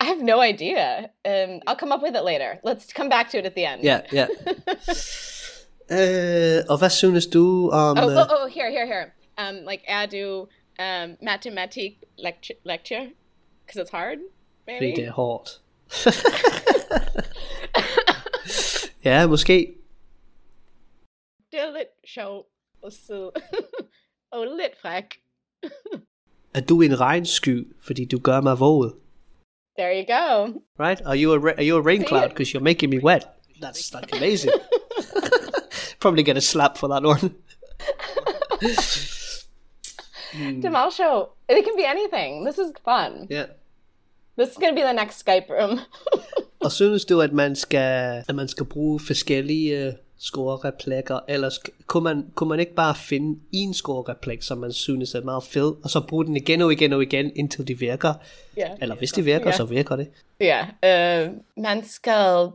I 0.00 0.04
have 0.04 0.22
no 0.22 0.40
idea. 0.40 1.10
Um, 1.24 1.60
I'll 1.66 1.76
come 1.76 1.92
up 1.92 2.02
with 2.02 2.16
it 2.16 2.24
later. 2.24 2.58
Let's 2.64 2.92
come 2.92 3.08
back 3.08 3.30
to 3.30 3.38
it 3.38 3.46
at 3.46 3.54
the 3.54 3.64
end. 3.64 3.84
Yeah, 3.84 4.02
ja. 4.12 4.26
Øh, 5.92 6.64
og 6.68 6.78
hvad 6.78 6.90
synes 6.90 7.26
du 7.26 7.70
om... 7.70 7.98
Oh, 7.98 8.04
øh, 8.04 8.18
oh, 8.18 8.26
oh, 8.30 8.50
here, 8.50 8.70
here, 8.70 8.86
here. 8.86 9.06
Um, 9.38 9.56
like, 9.70 9.84
er 9.86 10.06
du 10.06 10.40
um, 10.78 11.16
mathematic 11.22 11.92
lecture? 12.18 12.58
lecture? 12.64 13.10
Because 13.66 13.80
it's 13.82 13.90
hard, 13.90 14.18
maybe? 14.66 14.96
det 14.96 15.04
er 15.04 15.10
hårdt. 15.10 15.60
ja, 19.04 19.26
måske. 19.26 19.74
Det 21.52 21.60
er 21.60 21.78
lidt 21.78 21.88
sjov 22.14 22.46
og 22.82 22.92
sød. 22.92 23.30
og 24.32 24.46
lidt 24.46 24.80
fræk. 24.82 25.04
Er 26.54 26.60
du 26.60 26.80
en 26.80 27.00
regnsky, 27.00 27.76
fordi 27.80 28.04
du 28.04 28.18
gør 28.18 28.40
mig 28.40 28.60
våd? 28.60 29.00
There 29.80 29.94
you 29.94 30.04
go. 30.04 30.62
Right? 30.76 31.00
Are 31.06 31.16
you 31.16 31.32
a, 31.32 31.38
ra- 31.38 31.54
are 31.56 31.62
you 31.62 31.76
a 31.78 31.80
rain 31.80 32.04
cloud 32.04 32.28
because 32.28 32.52
you're 32.52 32.62
making 32.62 32.90
me 32.90 32.98
wet? 32.98 33.40
That's 33.62 33.94
like 33.94 34.14
amazing. 34.14 34.52
Probably 36.00 36.22
get 36.22 36.36
a 36.36 36.42
slap 36.42 36.76
for 36.76 36.88
that 36.88 37.02
one. 37.02 37.34
Er 40.34 40.70
meget. 40.70 41.28
It 41.48 41.64
can 41.64 41.76
be 41.76 41.84
anything. 41.86 42.44
This 42.44 42.58
is 42.58 42.72
fun. 42.84 43.26
Yeah. 43.30 43.46
This 44.36 44.50
is 44.50 44.58
going 44.58 44.74
to 44.74 44.80
be 44.80 44.82
the 44.82 44.92
next 44.92 45.24
Skype 45.24 45.48
room. 45.48 45.80
Og 46.64 46.72
synes 46.72 47.04
du, 47.04 47.20
at 47.20 47.32
man 47.32 47.56
skal, 47.56 48.24
at 48.28 48.34
man 48.34 48.48
skal 48.48 48.66
bruge 48.66 49.00
forskellige 49.00 49.96
score-replikker, 50.20 51.18
eller 51.28 51.50
sk- 51.50 51.82
kunne, 51.86 52.04
man, 52.04 52.30
kunne 52.34 52.48
man 52.48 52.60
ikke 52.60 52.74
bare 52.74 52.94
finde 52.94 53.40
en 53.52 53.74
score-replik, 53.74 54.42
som 54.42 54.58
man 54.58 54.72
synes 54.72 55.14
er 55.14 55.20
meget 55.24 55.44
fed, 55.44 55.74
og 55.84 55.90
så 55.90 56.00
bruge 56.08 56.24
den 56.26 56.36
igen 56.36 56.62
og 56.62 56.72
igen 56.72 56.92
og 56.92 57.02
igen, 57.02 57.32
indtil 57.36 57.68
de 57.68 57.78
virker? 57.78 58.14
Ja. 58.56 58.68
Eller 58.80 58.94
hvis 58.94 59.12
de 59.12 59.22
virker, 59.22 59.46
Ja. 59.50 59.56
så 59.56 59.64
virker 59.64 59.96
det. 59.96 60.08
Ja, 60.40 60.66
øh, 60.84 61.30
man 61.56 61.84
skal 61.88 62.48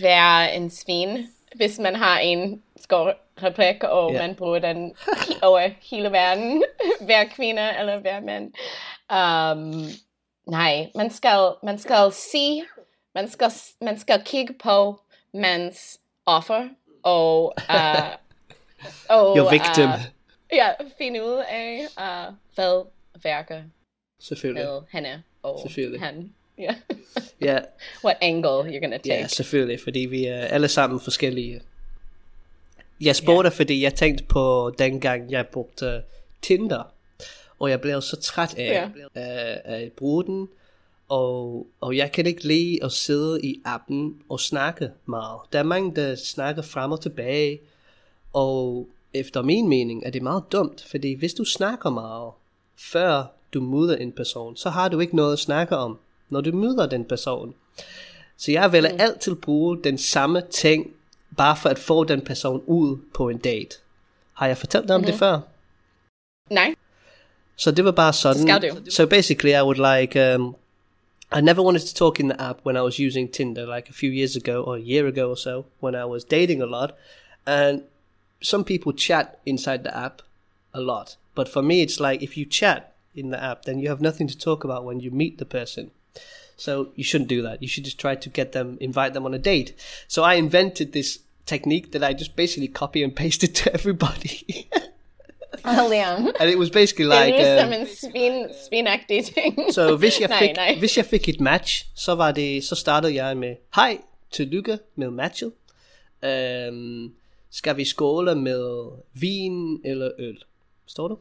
være 0.00 0.56
en 0.56 0.70
svin, 0.70 1.26
hvis 1.54 1.78
man 1.78 1.94
har 1.96 2.18
en 2.18 2.62
skorreplik, 2.80 3.84
og 3.84 4.12
Ja. 4.12 4.26
man 4.26 4.34
bruger 4.34 4.58
den 4.58 4.94
over 5.42 5.68
hele 5.90 6.12
verden, 6.12 6.62
hver 7.06 7.24
kvinde 7.24 7.62
eller 7.78 8.00
hver 8.00 8.20
mand. 8.20 8.52
Um, 9.12 9.84
nej, 10.46 10.90
man 10.94 11.10
skal, 11.10 11.52
man 11.62 11.78
skal 11.78 12.12
se, 12.12 12.62
man 13.14 13.30
skal, 13.30 13.50
man 13.80 13.98
skal 13.98 14.22
kigge 14.24 14.54
på 14.62 15.00
mans 15.34 15.98
offer, 16.26 16.68
og, 17.02 17.54
uh, 17.70 18.08
og 19.08 19.36
Your 19.36 19.50
victim. 19.50 19.88
Uh, 19.88 19.98
ja, 20.52 20.68
finde 20.98 21.24
ud 21.24 21.42
af, 21.48 21.80
uh, 21.98 22.34
hvad 22.54 22.84
værker 23.22 23.62
Selvfølgelig. 24.20 24.64
med 24.64 24.80
hende 24.92 25.22
og 25.42 25.60
Selvfølgelig. 25.62 26.00
han. 26.00 26.32
Ja. 26.58 26.74
Ja, 27.40 27.58
What 28.04 28.16
angle 28.20 28.50
you're 28.50 28.80
gonna 28.80 28.96
take. 28.96 29.14
ja, 29.14 29.26
selvfølgelig, 29.26 29.80
fordi 29.82 29.98
vi 30.00 30.24
er 30.24 30.40
alle 30.44 30.68
sammen 30.68 31.00
forskellige. 31.00 31.60
Jeg 33.00 33.16
spurgte 33.16 33.50
dig, 33.50 33.56
fordi 33.56 33.82
jeg 33.82 33.94
tænkte 33.94 34.24
på 34.24 34.74
dengang, 34.78 35.30
jeg 35.30 35.46
brugte 35.46 36.02
Tinder, 36.42 36.92
og 37.58 37.70
jeg 37.70 37.80
blev 37.80 38.02
så 38.02 38.16
træt 38.20 38.54
af, 38.58 38.64
Ja. 38.72 38.88
af, 39.14 39.60
af 39.64 39.80
at 39.82 39.92
bruge 39.92 40.24
den, 40.24 40.48
og, 41.12 41.66
og 41.80 41.96
jeg 41.96 42.12
kan 42.12 42.26
ikke 42.26 42.46
lide 42.46 42.84
at 42.84 42.92
sidde 42.92 43.40
i 43.42 43.60
appen 43.64 44.22
og 44.28 44.40
snakke 44.40 44.90
meget. 45.06 45.40
Der 45.52 45.58
er 45.58 45.62
mange, 45.62 45.96
der 45.96 46.14
snakker 46.14 46.62
frem 46.62 46.92
og 46.92 47.00
tilbage, 47.00 47.60
og 48.32 48.88
efter 49.14 49.42
min 49.42 49.68
mening 49.68 50.02
er 50.06 50.10
det 50.10 50.22
meget 50.22 50.44
dumt, 50.52 50.84
fordi 50.90 51.14
hvis 51.14 51.34
du 51.34 51.44
snakker 51.44 51.90
meget, 51.90 52.32
før 52.78 53.24
du 53.54 53.60
møder 53.60 53.96
en 53.96 54.12
person, 54.12 54.56
så 54.56 54.70
har 54.70 54.88
du 54.88 55.00
ikke 55.00 55.16
noget 55.16 55.32
at 55.32 55.38
snakke 55.38 55.76
om, 55.76 55.98
når 56.28 56.40
du 56.40 56.52
møder 56.52 56.86
den 56.86 57.04
person. 57.04 57.54
Så 58.36 58.52
jeg 58.52 58.72
vil 58.72 58.86
altid 58.86 59.34
bruge 59.34 59.84
den 59.84 59.98
samme 59.98 60.42
ting, 60.50 60.90
bare 61.36 61.56
for 61.56 61.68
at 61.68 61.78
få 61.78 62.04
den 62.04 62.20
person 62.20 62.62
ud 62.66 62.96
på 63.14 63.28
en 63.28 63.38
date. 63.38 63.76
Har 64.32 64.46
jeg 64.46 64.58
fortalt 64.58 64.88
dig 64.88 64.96
om 64.96 65.04
det 65.04 65.14
før? 65.14 65.40
Nej. 66.50 66.74
Så 67.56 67.70
det 67.70 67.84
var 67.84 67.92
bare 67.92 68.12
sådan. 68.12 68.62
So 68.90 69.06
basically, 69.06 69.52
I 69.52 69.62
would 69.62 69.98
like. 70.00 70.34
Um, 70.34 70.56
I 71.34 71.40
never 71.40 71.62
wanted 71.62 71.80
to 71.86 71.94
talk 71.94 72.20
in 72.20 72.28
the 72.28 72.40
app 72.40 72.60
when 72.62 72.76
I 72.76 72.82
was 72.82 72.98
using 72.98 73.26
Tinder, 73.26 73.66
like 73.66 73.88
a 73.88 73.94
few 73.94 74.10
years 74.10 74.36
ago 74.36 74.62
or 74.62 74.76
a 74.76 74.80
year 74.80 75.06
ago 75.06 75.30
or 75.30 75.36
so, 75.36 75.64
when 75.80 75.94
I 75.94 76.04
was 76.04 76.24
dating 76.24 76.60
a 76.60 76.66
lot. 76.66 76.94
And 77.46 77.84
some 78.42 78.64
people 78.64 78.92
chat 78.92 79.40
inside 79.46 79.82
the 79.82 79.96
app 79.96 80.20
a 80.74 80.80
lot, 80.80 81.16
but 81.34 81.48
for 81.48 81.62
me, 81.62 81.82
it's 81.82 82.00
like 82.00 82.22
if 82.22 82.36
you 82.36 82.44
chat 82.44 82.94
in 83.14 83.30
the 83.30 83.42
app, 83.42 83.64
then 83.64 83.78
you 83.78 83.88
have 83.88 84.00
nothing 84.00 84.26
to 84.28 84.36
talk 84.38 84.62
about 84.62 84.84
when 84.84 85.00
you 85.00 85.10
meet 85.10 85.38
the 85.38 85.44
person. 85.44 85.90
So 86.56 86.90
you 86.96 87.04
shouldn't 87.04 87.28
do 87.28 87.42
that. 87.42 87.62
You 87.62 87.68
should 87.68 87.84
just 87.84 87.98
try 87.98 88.14
to 88.14 88.28
get 88.28 88.52
them, 88.52 88.76
invite 88.80 89.14
them 89.14 89.24
on 89.24 89.34
a 89.34 89.38
date. 89.38 89.74
So 90.08 90.22
I 90.22 90.34
invented 90.34 90.92
this 90.92 91.18
technique 91.46 91.92
that 91.92 92.04
I 92.04 92.12
just 92.12 92.36
basically 92.36 92.68
copy 92.68 93.02
and 93.02 93.16
pasted 93.16 93.54
to 93.56 93.72
everybody. 93.72 94.68
Oh, 95.70 95.90
Liam. 95.92 96.28
and 96.40 96.50
it 96.50 96.58
was 96.58 96.70
basically 96.70 97.04
Det 97.16 97.26
like. 97.26 97.38
er 97.38 97.64
um, 97.66 97.72
som 97.72 97.80
en 97.80 97.86
svin, 97.86 98.46
svinagtig 98.68 99.24
ting. 99.24 99.72
Så 99.74 99.96
hvis 100.02 100.20
jeg, 100.20 100.28
nej, 100.28 100.38
fik, 100.38 100.56
nej. 100.56 100.76
hvis 100.78 100.96
jeg 100.96 101.04
fik 101.04 101.28
et 101.28 101.40
match, 101.40 101.84
så 101.94 102.14
var 102.14 102.32
det, 102.32 102.64
så 102.64 102.74
startede 102.74 103.14
jeg 103.24 103.36
med, 103.36 103.54
hej, 103.74 103.98
tillykke 104.30 104.78
med 104.96 105.10
matchet. 105.10 105.52
Um, 106.70 107.12
skal 107.50 107.76
vi 107.76 107.84
skåle 107.84 108.34
med 108.34 108.88
vin 109.12 109.80
eller 109.84 110.10
øl? 110.18 110.38
Forstår 110.84 111.08
du? 111.08 111.18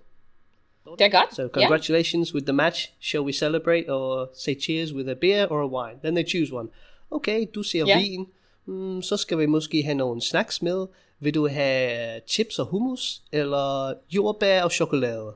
Det 0.99 1.05
er 1.05 1.09
godt. 1.09 1.35
So 1.35 1.47
congratulations 1.47 2.33
with 2.33 2.45
the 2.45 2.53
match. 2.53 2.89
Shall 3.01 3.21
we 3.23 3.33
celebrate 3.33 3.89
or 3.89 4.29
say 4.35 4.61
cheers 4.61 4.93
with 4.93 5.09
a 5.09 5.13
beer 5.13 5.47
or 5.51 5.61
a 5.61 5.67
wine? 5.67 5.99
Then 6.03 6.15
they 6.15 6.29
choose 6.29 6.55
one. 6.55 6.67
Okay, 7.11 7.45
du 7.55 7.63
siger 7.63 7.85
Ja. 7.87 7.99
vin. 7.99 8.27
Mm, 8.65 9.01
så 9.01 9.17
skal 9.17 9.37
vi 9.39 9.45
måske 9.45 9.83
have 9.83 9.95
nogle 9.95 10.21
snacks 10.21 10.61
med. 10.61 10.85
Vil 11.23 11.33
du 11.33 11.47
have 11.47 12.21
chips 12.27 12.59
og 12.59 12.65
hummus, 12.65 13.21
eller 13.31 13.93
jordbær 14.11 14.63
og 14.63 14.71
chokolade? 14.71 15.33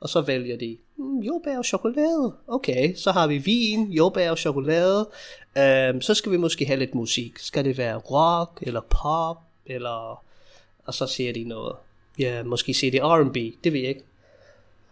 Og 0.00 0.08
så 0.08 0.20
vælger 0.20 0.56
de, 0.56 0.76
mm, 0.96 1.18
jordbær 1.18 1.58
og 1.58 1.64
chokolade. 1.64 2.34
Okay, 2.48 2.94
så 2.94 3.10
har 3.10 3.26
vi 3.26 3.38
vin, 3.38 3.92
jordbær 3.92 4.30
og 4.30 4.38
chokolade. 4.38 5.08
Øhm, 5.58 6.00
så 6.00 6.14
skal 6.14 6.32
vi 6.32 6.36
måske 6.36 6.66
have 6.66 6.78
lidt 6.78 6.94
musik. 6.94 7.38
Skal 7.38 7.64
det 7.64 7.78
være 7.78 7.96
rock, 7.96 8.58
eller 8.62 8.80
pop, 8.80 9.36
eller... 9.66 10.24
Og 10.86 10.94
så 10.94 11.06
siger 11.06 11.32
de 11.32 11.44
noget. 11.44 11.76
Ja, 12.18 12.42
måske 12.42 12.74
siger 12.74 12.90
de 12.90 12.98
R&B, 12.98 13.36
det 13.64 13.72
ved 13.72 13.80
jeg 13.80 13.88
ikke. 13.88 14.04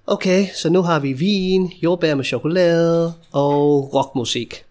Okay, 0.06 0.46
så 0.54 0.70
nu 0.70 0.82
har 0.82 1.00
vi 1.00 1.12
vin, 1.12 1.72
jordbær 1.82 2.14
med 2.14 2.24
chokolade 2.24 3.14
og 3.32 3.94
rockmusik. 3.94 4.64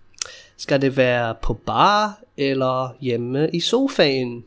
Skal 0.57 0.81
det 0.81 0.97
være 0.97 1.35
på 1.41 1.53
bar 1.53 2.19
eller 2.37 2.95
hjemme 3.01 3.49
i 3.53 3.59
sofaen? 3.59 4.45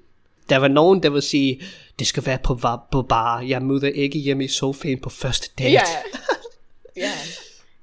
Der 0.51 0.57
var 0.57 0.69
nogen, 0.69 1.03
der 1.03 1.11
vil 1.11 1.23
sige, 1.23 1.63
det 1.99 2.07
skal 2.07 2.27
være 2.27 2.39
på, 2.39 2.59
på 2.93 3.03
bar. 3.03 3.41
Jeg 3.41 3.63
møder 3.63 3.89
ikke 3.89 4.19
hjemme 4.19 4.45
i 4.45 4.49
sofaen 4.49 5.01
på 5.01 5.11
første 5.11 5.51
date. 5.59 5.71
Yeah. 5.71 5.87
yeah. 6.99 7.11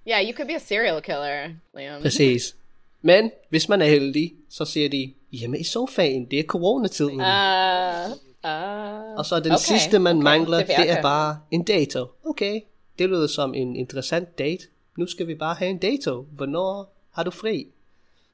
Yeah, 0.07 0.29
you 0.29 0.35
could 0.35 0.47
be 0.47 0.55
a 0.55 0.59
serial 0.59 1.01
killer, 1.01 1.47
Liam. 1.77 2.01
Præcis. 2.01 2.55
Men 3.01 3.31
hvis 3.49 3.69
man 3.69 3.81
er 3.81 3.85
heldig, 3.85 4.33
så 4.49 4.65
siger 4.65 4.89
de, 4.89 5.13
hjemme 5.31 5.59
i 5.59 5.63
sofaen, 5.63 6.25
det 6.25 6.39
er 6.39 6.43
coronatiden. 6.43 7.19
Uh, 7.19 8.11
uh, 8.43 9.17
og 9.17 9.25
så 9.25 9.39
den 9.43 9.51
okay, 9.51 9.57
sidste, 9.57 9.99
man 9.99 10.17
okay, 10.17 10.23
mangler, 10.23 10.57
det 10.57 10.67
det, 10.67 10.89
er 10.89 11.01
bare 11.01 11.39
en 11.51 11.63
dato. 11.63 12.05
Okay, 12.25 12.61
det 12.99 13.09
lyder 13.09 13.27
som 13.27 13.53
en 13.53 13.75
interessant 13.75 14.37
date. 14.37 14.63
Nu 14.97 15.07
skal 15.07 15.27
vi 15.27 15.35
bare 15.35 15.55
have 15.55 15.69
en 15.69 15.77
dato. 15.77 16.25
Hvornår 16.31 16.95
har 17.11 17.23
du 17.23 17.31
fri? 17.31 17.67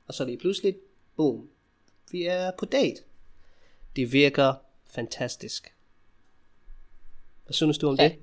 Og 0.08 0.14
så 0.14 0.26
lige 0.26 0.38
pludselig, 0.38 0.76
boom, 1.18 1.48
vi 2.12 2.24
er 2.24 2.52
på 2.58 2.66
date. 2.66 3.02
Det 3.96 4.14
virker 4.14 4.54
fantastisk. 4.86 5.74
Hvad 7.46 7.54
synes 7.54 7.78
du 7.78 7.88
om 7.90 7.98
det? 7.98 8.16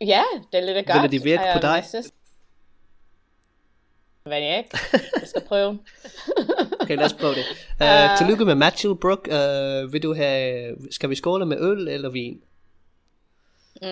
Ja, 0.00 0.22
det 0.52 0.60
er 0.60 0.74
lidt 0.74 0.86
godt. 0.86 1.02
Ville 1.02 1.18
det 1.18 1.24
virke 1.24 1.42
på 1.54 1.60
dig? 1.62 1.84
synes- 1.88 2.12
Ved 4.24 4.36
jeg 4.36 4.58
ikke. 4.58 4.78
Jeg 4.92 5.28
skal 5.28 5.42
prøve. 5.42 5.78
Okay, 6.80 6.96
lad 6.96 7.04
os 7.04 7.12
prøve 7.14 7.34
det. 7.34 7.44
Uh, 7.80 8.18
tillykke 8.18 8.44
med 8.44 8.54
Matthew 8.54 8.94
Brook. 8.94 9.28
Uh, 9.30 9.92
vil 9.92 10.02
du 10.02 10.14
have, 10.14 10.76
skal 10.90 11.10
vi 11.10 11.14
skåle 11.14 11.46
med 11.46 11.60
øl 11.60 11.88
eller 11.88 12.08
vin? 12.10 12.42
Mm, 13.82 13.88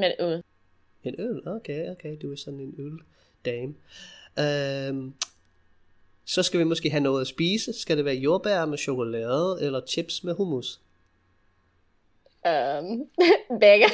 med 0.00 0.12
ud. 0.20 0.42
En 1.04 1.14
øl? 1.18 1.48
Okay, 1.48 1.90
okay, 1.90 2.16
du 2.22 2.32
er 2.32 2.36
sådan 2.36 2.60
en 2.60 2.74
øl 2.78 2.98
dame. 3.44 3.74
Um, 4.90 5.14
så 6.26 6.42
skal 6.42 6.60
vi 6.60 6.64
måske 6.64 6.90
have 6.90 7.00
noget 7.00 7.20
at 7.20 7.26
spise. 7.26 7.72
Skal 7.72 7.96
det 7.96 8.04
være 8.04 8.14
jordbær 8.14 8.64
med 8.64 8.78
chokolade 8.78 9.58
eller 9.60 9.80
chips 9.88 10.24
med 10.24 10.34
hummus? 10.34 10.80
Um, 12.44 13.08
begge. 13.60 13.86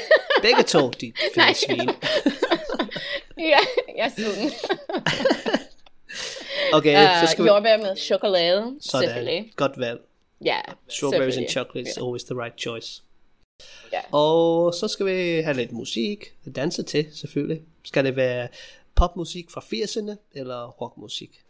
Begge 0.43 0.63
to, 0.63 0.91
de 0.91 1.13
fede 1.35 1.55
svin. 1.55 1.91
ja, 3.53 3.59
jeg 3.97 4.13
sulten. 4.19 4.51
Okay, 6.73 6.95
så 6.95 7.23
Uh, 7.23 7.29
skal 7.29 7.45
vi... 7.45 7.49
jordbær 7.49 7.77
med 7.77 7.97
chokolade, 7.97 8.77
selvfølgelig. 8.81 9.39
Sådan, 9.39 9.53
godt 9.57 9.79
valg. 9.79 10.01
Ja, 10.45 10.61
Strawberries 10.89 11.25
and 11.25 11.49
selvfølgelig. 11.49 11.51
chocolate 11.51 11.91
is 11.91 11.97
always 11.97 12.25
the 12.25 12.35
right 12.43 12.61
choice. 12.61 13.03
Ja. 13.93 14.01
Og 14.13 14.75
så 14.75 14.89
skal 14.89 15.07
vi 15.07 15.41
have 15.43 15.57
lidt 15.57 15.73
musik 15.73 16.35
at 16.47 16.57
danse 16.57 16.83
til, 16.83 17.07
selvfølgelig. 17.13 17.63
Skal 17.85 18.05
det 18.05 18.17
være 18.17 18.49
popmusik 18.95 19.51
fra 19.51 19.61
80'erne 19.61 20.17
eller 20.33 20.71
rockmusik? 20.71 21.41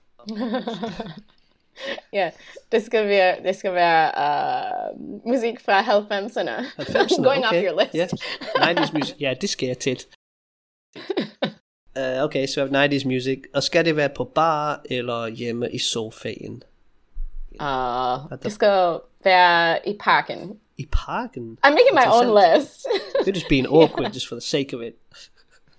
Ja, 2.12 2.30
det 2.72 2.84
skal 2.84 3.08
være, 3.08 3.36
det 3.42 3.56
skal 3.56 3.74
være 3.74 4.10
uh, 4.92 5.28
musik 5.28 5.60
fra 5.60 5.80
90'erne. 5.82 6.50
90'erne, 6.80 7.22
Going 7.22 7.46
okay. 7.46 7.58
off 7.58 7.70
your 7.70 7.80
list. 7.80 7.94
Ja, 7.94 8.06
90's 8.72 8.92
music. 8.92 9.14
Ja, 9.20 9.34
det 9.40 9.48
skal 9.48 9.66
jeg 9.66 9.78
tit. 9.78 10.08
Uh, 11.96 12.24
okay, 12.24 12.46
så 12.46 12.54
so 12.54 12.66
90's 12.66 13.06
music. 13.06 13.38
Og 13.54 13.62
skal 13.62 13.84
det 13.84 13.96
være 13.96 14.08
på 14.08 14.24
bar 14.24 14.82
eller 14.84 15.26
hjemme 15.26 15.70
i 15.70 15.78
sofaen? 15.78 16.62
Uh, 17.60 18.38
det 18.42 18.52
skal 18.52 18.98
være 19.24 19.88
i 19.88 19.96
parken. 20.00 20.58
I 20.78 20.86
parken? 20.92 21.58
I'm 21.66 21.70
making 21.70 21.94
my 21.94 22.06
own 22.06 22.26
list. 22.42 22.86
You're 23.26 23.34
just 23.34 23.48
being 23.48 23.66
awkward 23.66 24.12
just 24.16 24.28
for 24.28 24.34
the 24.34 24.40
sake 24.40 24.76
of 24.76 24.82
it. 24.82 24.94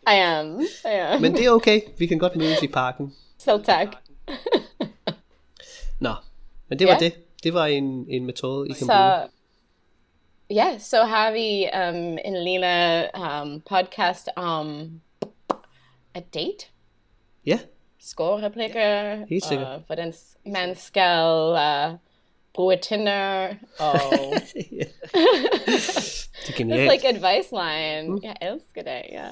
I 0.07 0.15
am. 0.15 0.59
I 0.85 0.95
am. 1.13 1.21
Men 1.21 1.33
det 1.33 1.45
er 1.45 1.49
okay. 1.49 1.81
Vi 1.97 2.07
kan 2.07 2.19
godt 2.19 2.35
mødes 2.35 2.63
i 2.63 2.67
parken. 2.67 3.13
Selv 3.37 3.63
tak. 3.63 3.87
Nå, 5.99 6.13
men 6.67 6.79
det 6.79 6.87
var 6.87 6.93
Ja. 6.93 6.99
det. 6.99 7.13
Det 7.43 7.53
var 7.53 7.67
en, 7.67 8.05
en 8.09 8.25
metode, 8.25 8.69
I 8.69 8.73
kan 8.73 8.87
bruge. 8.87 9.27
Så 9.27 9.29
ja, 10.49 10.79
så 10.79 11.03
har 11.03 11.31
vi 11.31 11.67
um, 11.73 12.17
en 12.25 12.43
lille 12.43 13.07
um, 13.17 13.61
podcast 13.61 14.29
om 14.35 15.01
a 16.15 16.19
date. 16.33 16.65
Ja, 17.45 17.59
Scorereplikker. 17.99 19.25
Helt 19.29 19.45
sikkert. 19.45 19.67
Og 19.67 19.79
hvordan 19.87 20.13
man 20.45 20.75
skal 20.75 21.55
uh, 21.55 21.95
bruge 22.53 22.77
Tinder. 22.77 23.47
Og 23.79 23.93
det 24.53 24.81
er 24.81 24.85
It's 25.67 26.57
genialt. 26.57 26.91
like 26.91 27.07
advice 27.07 27.51
line. 27.51 28.19
Jeg 28.23 28.35
elsker 28.41 28.83
det, 28.83 29.01
ja. 29.11 29.27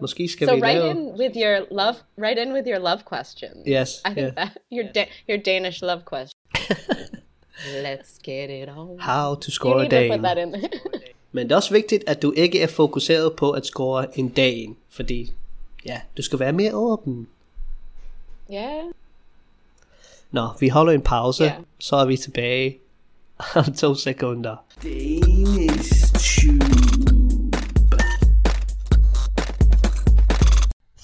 Måske 0.00 0.28
skal 0.28 0.48
So 0.48 0.54
vi 0.54 0.60
write 0.60 0.78
lave... 0.78 0.90
in 0.90 1.20
with 1.20 1.36
your 1.36 1.58
love. 1.70 1.94
Write 2.18 2.42
in 2.42 2.52
with 2.52 2.68
your 2.68 2.78
love 2.78 2.98
questions. 3.04 3.66
Yes, 3.66 3.88
I 4.04 4.08
think 4.14 4.18
yeah. 4.18 4.34
that 4.34 4.48
your 4.76 4.84
da- 4.94 5.10
your 5.28 5.38
Danish 5.44 5.82
love 5.82 6.02
question. 6.04 6.38
Let's 7.86 8.18
get 8.24 8.50
it 8.50 8.68
on. 8.68 8.98
How 9.00 9.34
to 9.34 9.48
You 9.48 9.52
score 9.52 9.78
a 9.78 9.82
need 9.82 9.90
to 9.90 9.96
day. 9.96 10.10
put 10.10 10.22
that 10.22 10.38
in. 10.38 10.54
Men 11.32 11.46
det 11.48 11.52
er 11.52 11.56
også 11.56 11.72
vigtigt, 11.72 12.04
at 12.06 12.22
du 12.22 12.32
ikke 12.36 12.62
er 12.62 12.66
fokuseret 12.66 13.36
på 13.36 13.50
at 13.50 13.66
score 13.66 14.18
en 14.18 14.28
dag. 14.28 14.68
Fordi, 14.88 15.32
ja, 15.86 16.00
du 16.16 16.22
skal 16.22 16.38
være 16.38 16.52
mere 16.52 16.74
åben. 16.74 17.28
yeah. 18.52 18.84
Nå, 20.30 20.48
vi 20.60 20.68
holder 20.68 20.92
en 20.92 21.02
pause, 21.02 21.44
Ja. 21.44 21.54
så 21.78 21.96
er 21.96 22.04
vi 22.04 22.16
tilbage 22.16 22.78
om 23.54 23.64
to 23.74 23.94
sekunder. 23.94 24.56
Danish 24.82 25.61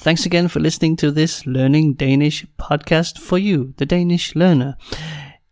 Thanks 0.08 0.24
again 0.24 0.48
for 0.48 0.58
listening 0.58 0.96
to 0.96 1.10
this 1.10 1.44
Learning 1.44 1.92
Danish 1.92 2.46
podcast 2.58 3.18
for 3.18 3.36
you, 3.36 3.74
the 3.76 3.84
Danish 3.84 4.34
learner. 4.34 4.78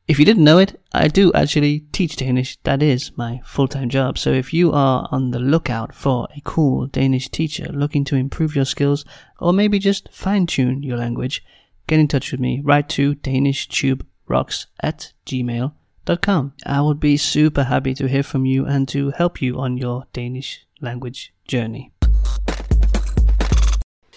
If 0.08 0.18
you 0.18 0.24
didn't 0.24 0.44
know 0.44 0.56
it, 0.56 0.80
I 0.94 1.08
do 1.08 1.30
actually 1.34 1.80
teach 1.92 2.16
Danish. 2.16 2.56
That 2.62 2.82
is 2.82 3.12
my 3.18 3.42
full 3.44 3.68
time 3.68 3.90
job. 3.90 4.16
So 4.16 4.32
if 4.32 4.54
you 4.54 4.72
are 4.72 5.10
on 5.12 5.32
the 5.32 5.38
lookout 5.38 5.94
for 5.94 6.26
a 6.34 6.40
cool 6.40 6.86
Danish 6.86 7.28
teacher 7.28 7.66
looking 7.70 8.02
to 8.04 8.16
improve 8.16 8.56
your 8.56 8.64
skills 8.64 9.04
or 9.38 9.52
maybe 9.52 9.78
just 9.78 10.08
fine 10.10 10.46
tune 10.46 10.82
your 10.82 10.96
language, 10.96 11.44
get 11.86 12.00
in 12.00 12.08
touch 12.08 12.32
with 12.32 12.40
me. 12.40 12.62
Write 12.64 12.88
to 12.96 13.14
danishtube.rocks 13.16 14.68
at 14.80 15.12
gmail.com. 15.26 16.54
I 16.64 16.80
would 16.80 16.98
be 16.98 17.18
super 17.18 17.64
happy 17.64 17.92
to 17.92 18.08
hear 18.08 18.22
from 18.22 18.46
you 18.46 18.64
and 18.64 18.88
to 18.88 19.10
help 19.10 19.42
you 19.42 19.58
on 19.58 19.76
your 19.76 20.06
Danish 20.14 20.66
language 20.80 21.34
journey. 21.46 21.92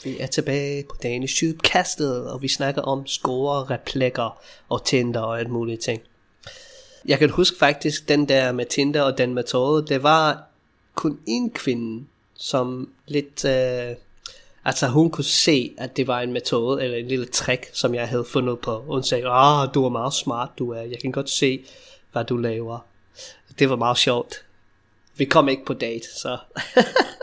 Vi 0.04 0.20
er 0.20 0.28
tilbage 0.28 0.84
på 0.84 0.96
Danish 1.04 1.40
Tube 1.40 1.58
kastet, 1.64 2.32
og 2.32 2.42
vi 2.42 2.48
snakker 2.48 2.82
om 2.82 3.08
score, 3.08 3.64
replikker 3.64 4.42
og 4.70 4.86
Tinder 4.86 5.20
og 5.20 5.40
alt 5.40 5.50
muligt 5.50 5.82
ting. 5.82 6.02
Jeg 7.06 7.20
kan 7.20 7.30
huske 7.30 7.58
faktisk 7.58 8.10
den 8.10 8.30
der 8.30 8.52
med 8.52 8.66
Tinder 8.66 9.02
og 9.02 9.18
den 9.18 9.34
metode, 9.34 9.88
det 9.88 10.04
var 10.04 10.44
kun 10.96 11.20
en 11.26 11.52
kvinde, 11.52 12.06
som 12.36 12.90
lidt, 13.08 13.46
øh, 13.46 13.96
altså 14.66 14.88
hun 14.88 15.12
kunne 15.12 15.24
se, 15.24 15.74
at 15.78 15.98
det 15.98 16.08
var 16.08 16.22
en 16.22 16.32
metode, 16.32 16.84
eller 16.84 16.98
en 16.98 17.08
lille 17.08 17.26
trick, 17.26 17.70
som 17.74 17.96
jeg 17.96 18.08
havde 18.08 18.26
fundet 18.26 18.60
på. 18.60 18.80
Hun 18.80 19.04
sagde, 19.04 19.28
ah, 19.28 19.70
du 19.74 19.86
er 19.86 19.90
meget 19.90 20.14
smart, 20.14 20.50
du 20.60 20.72
er, 20.72 20.82
jeg 20.82 21.00
kan 21.00 21.12
godt 21.12 21.30
se, 21.30 21.66
hvad 22.12 22.26
du 22.26 22.38
laver. 22.38 22.80
Det 23.60 23.70
var 23.70 23.76
meget 23.76 23.98
sjovt. 23.98 24.46
Vi 25.16 25.26
kom 25.26 25.50
ikke 25.50 25.66
på 25.66 25.74
date, 25.74 26.08
så 26.16 26.38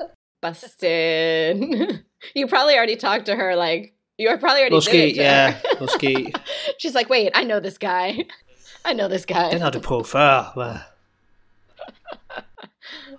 Busted. 0.47 1.57
you 2.35 2.47
probably 2.47 2.75
already 2.75 2.97
talked 2.97 3.27
to 3.27 3.35
her. 3.35 3.57
Like 3.57 3.95
you 4.19 4.29
are 4.29 4.39
probably 4.39 4.61
already 4.61 4.77
did 4.77 4.83
måske, 4.83 5.09
it 5.09 5.15
to 5.15 5.23
ja, 5.23 5.51
her. 5.51 6.33
She's 6.79 6.95
like, 6.95 7.11
wait, 7.11 7.31
I 7.35 7.45
know 7.45 7.61
this 7.61 7.79
guy. 7.79 8.25
I 8.91 8.93
know 8.95 9.09
this 9.09 9.27
guy. 9.27 9.51
Den 9.51 9.61
har 9.61 9.71
du 9.71 9.81
prøvet 9.81 10.07
før? 10.07 10.53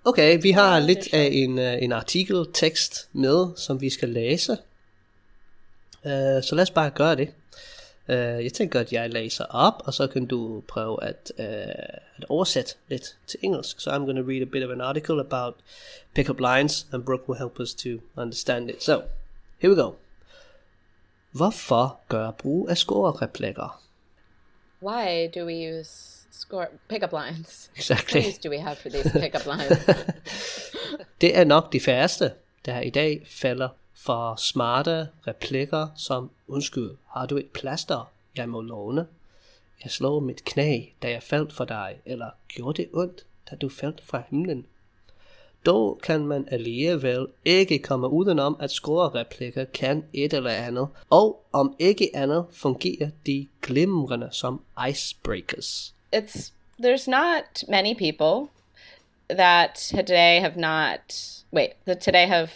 Okay, 0.06 0.42
vi 0.42 0.52
har 0.52 0.80
lidt 0.90 1.14
af 1.14 1.30
en, 1.32 1.58
uh, 1.58 1.84
en 1.84 1.92
artikeltekst 1.92 3.10
med, 3.14 3.58
som 3.58 3.82
vi 3.82 3.90
skal 3.90 4.10
læse. 4.10 4.52
Uh, 6.04 6.12
så 6.44 6.50
lad 6.52 6.62
os 6.62 6.72
bare 6.72 6.90
gøre 6.90 7.16
det. 7.16 7.30
Uh, 8.10 8.16
jeg 8.16 8.54
tænker, 8.54 8.80
at 8.80 8.94
jeg 8.94 9.10
læser 9.10 9.46
op, 9.46 9.74
og 9.86 9.94
så 9.94 10.08
kan 10.08 10.26
du 10.26 10.64
prøve 10.68 11.04
at, 11.04 11.32
uh, 11.40 11.46
at 12.18 12.26
oversætte 12.30 12.76
lidt 12.88 13.18
til 13.28 13.40
engelsk. 13.44 13.82
So 13.82 13.92
I'm 13.92 14.00
going 14.00 14.18
to 14.18 14.24
read 14.28 14.42
a 14.42 14.46
bit 14.46 14.64
of 14.64 14.72
an 14.72 14.82
article 14.82 15.20
about 15.20 15.54
pickup 16.16 16.40
lines, 16.40 16.88
and 16.92 17.04
Brooke 17.04 17.30
will 17.30 17.40
help 17.40 17.60
us 17.60 17.74
to 17.74 17.90
understand 18.18 18.70
it. 18.70 18.84
So, 18.84 19.02
here 19.58 19.72
we 19.72 19.82
go. 19.82 19.92
Hvorfor 21.32 22.00
gør 22.10 22.32
brug 22.32 22.70
af 22.70 22.78
scorereplikker? 22.78 23.82
Why 24.82 25.28
do 25.36 25.46
we 25.46 25.80
use 25.80 25.92
score 26.32 26.68
pickup 26.90 27.12
lines? 27.12 27.72
Exactly. 27.76 28.22
What 28.22 28.44
do 28.44 28.50
we 28.50 28.60
have 28.60 28.76
for 28.76 28.90
these 28.90 29.10
pickup 29.20 29.46
lines? 29.46 29.90
Det 31.22 31.38
er 31.38 31.44
nok 31.44 31.74
de 31.74 31.80
færreste. 31.80 32.32
der 32.68 32.82
i 32.82 32.90
dag 32.90 33.28
falder 33.30 33.70
for 34.08 34.36
smarte 34.36 35.10
replikker 35.28 35.88
som 35.96 36.30
Undskyld, 36.48 36.92
har 37.08 37.26
du 37.26 37.38
et 37.38 37.50
plaster, 37.54 38.12
jeg 38.38 38.50
må 38.50 38.62
låne? 38.62 39.08
Jeg 39.84 39.92
slog 39.92 40.24
mit 40.24 40.46
knæ, 40.46 40.82
da 41.02 41.10
jeg 41.10 41.24
faldt 41.24 41.54
for 41.54 41.66
dig, 41.66 41.96
eller 42.06 42.30
gjorde 42.48 42.82
det 42.82 42.90
ondt, 42.94 43.26
da 43.50 43.56
du 43.56 43.70
faldt 43.70 44.04
fra 44.04 44.22
himlen? 44.30 44.66
Dog 45.66 46.00
kan 46.04 46.28
man 46.28 46.48
alligevel 46.52 47.28
ikke 47.46 47.80
komme 47.80 48.10
udenom, 48.10 48.58
at 48.60 48.72
score-replikker 48.72 49.66
kan 49.66 50.06
et 50.14 50.34
eller 50.34 50.52
andet, 50.52 50.88
og 51.10 51.44
om 51.52 51.76
ikke 51.80 52.12
andet 52.14 52.46
fungerer 52.52 53.10
de 53.26 53.48
glimrende 53.62 54.30
som 54.32 54.62
icebreakers. 54.90 55.94
It's 56.16 56.52
there's 56.84 57.10
not 57.10 57.64
many 57.68 57.94
people 57.98 58.50
that 59.30 59.92
today 59.98 60.40
have 60.40 60.56
not 60.56 61.14
wait 61.54 61.72
that 61.86 62.00
today 62.00 62.28
have 62.28 62.50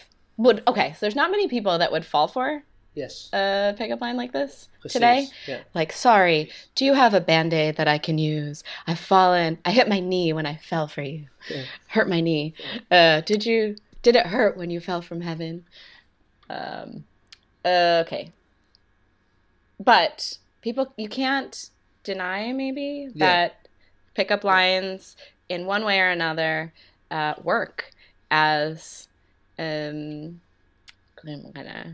would 0.43 0.63
okay 0.67 0.91
so 0.93 0.97
there's 1.01 1.15
not 1.15 1.31
many 1.31 1.47
people 1.47 1.77
that 1.77 1.91
would 1.91 2.05
fall 2.05 2.27
for 2.27 2.63
Yes. 2.93 3.29
a 3.31 3.73
pickup 3.77 4.01
line 4.01 4.17
like 4.17 4.33
this 4.33 4.67
today. 4.89 5.27
ja. 5.47 5.59
like 5.73 5.93
sorry 5.93 6.49
do 6.75 6.83
you 6.83 6.93
have 6.93 7.13
a 7.13 7.21
band-aid 7.21 7.77
that 7.77 7.87
i 7.87 7.97
can 7.97 8.17
use? 8.17 8.63
I've 8.85 8.99
fallen 8.99 9.57
i 9.63 9.71
hit 9.71 9.87
my 9.87 10.01
knee 10.01 10.33
when 10.33 10.45
i 10.45 10.55
fell 10.57 10.87
for 10.87 11.01
you. 11.01 11.27
Yeah. 11.49 11.63
hurt 11.87 12.09
my 12.09 12.19
knee. 12.19 12.53
Uh 12.89 13.21
did 13.21 13.45
you 13.45 13.75
did 14.01 14.15
it 14.15 14.25
hurt 14.27 14.57
when 14.57 14.69
you 14.69 14.79
fell 14.81 15.01
from 15.01 15.21
heaven? 15.21 15.63
Um 16.49 17.05
okay. 17.65 18.31
But 19.79 20.37
people 20.61 20.93
you 20.97 21.07
can't 21.07 21.69
deny 22.03 22.51
maybe 22.51 23.09
that 23.15 23.67
pickup 24.15 24.43
lines 24.43 25.15
in 25.49 25.65
one 25.65 25.85
way 25.85 25.99
or 25.99 26.09
another 26.09 26.73
uh, 27.09 27.35
work 27.43 27.91
as 28.29 29.07
um 29.61 30.39
kind 31.15 31.45
of 31.57 31.85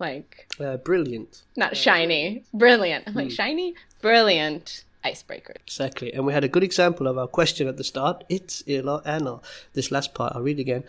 like 0.00 0.46
Uh, 0.60 0.76
brilliant. 0.76 1.44
not 1.56 1.76
shiny 1.76 2.42
brilliant 2.58 3.02
I'm 3.06 3.14
like 3.14 3.30
shiny 3.30 3.74
brilliant 4.02 4.84
icebreaker 5.10 5.54
Exactly. 5.66 6.12
And 6.14 6.26
we 6.26 6.32
had 6.32 6.44
a 6.44 6.48
good 6.48 6.64
example 6.64 7.06
of 7.10 7.16
our 7.16 7.26
question 7.38 7.68
at 7.68 7.76
the 7.76 7.84
start. 7.84 8.16
It's 8.28 8.62
eller 8.66 9.00
andet. 9.06 9.38
This 9.74 9.90
last 9.90 10.14
part, 10.14 10.32
I'll 10.36 10.42
read 10.42 10.58
again. 10.60 10.82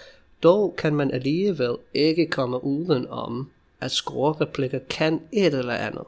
Dog 0.43 0.76
kan 0.78 0.95
man 0.95 1.12
alligevel 1.12 1.78
ikke 1.93 2.26
komme 2.28 2.63
uden 2.63 3.08
om, 3.08 3.50
at 3.82 3.91
score-replikker 3.91 4.80
kan 4.89 5.21
et 5.32 5.54
eller 5.54 5.74
andet. 5.74 6.04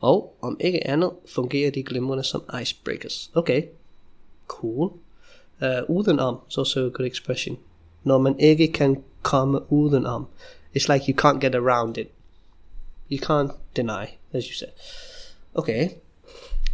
Og 0.00 0.36
om 0.42 0.56
ikke 0.60 0.86
andet, 0.86 1.10
fungerer 1.26 1.70
de 1.70 1.82
glimrende 1.82 2.24
som 2.24 2.42
icebreakers. 2.62 3.30
Okay. 3.34 3.62
Cool. 4.48 4.90
Uh, 5.62 5.90
udenom 5.96 6.36
is 6.50 6.58
also 6.58 6.86
a 6.86 6.90
good 6.90 7.06
expression. 7.06 7.58
Når 8.04 8.18
man 8.18 8.40
ikke 8.40 8.72
kan 8.72 9.02
komme 9.26 9.60
udenom. 9.70 10.26
It's 10.74 10.88
like 10.88 11.08
you 11.08 11.14
can't 11.22 11.40
get 11.40 11.54
around 11.54 11.98
it. 11.98 12.08
You 13.10 13.18
can't 13.18 13.52
deny, 13.76 14.04
as 14.32 14.44
you 14.48 14.54
said. 14.54 14.72
Okay. 15.54 15.88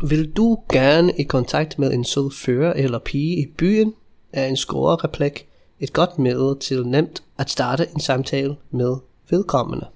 Vil 0.03 0.33
du 0.37 0.59
gerne 0.73 1.13
i 1.19 1.23
kontakt 1.23 1.79
med 1.79 1.93
en 1.93 2.05
sød 2.05 2.31
fører 2.31 2.73
eller 2.73 2.99
pige 2.99 3.43
i 3.43 3.47
byen, 3.47 3.95
er 4.33 4.47
en 4.47 4.57
score-replik 4.57 5.47
et 5.81 5.93
godt 5.93 6.19
middel 6.19 6.59
til 6.61 6.87
nemt 6.87 7.23
at 7.39 7.51
starte 7.51 7.89
en 7.95 8.01
samtale 8.01 8.57
med 8.71 8.97
vedkommende. 9.31 9.87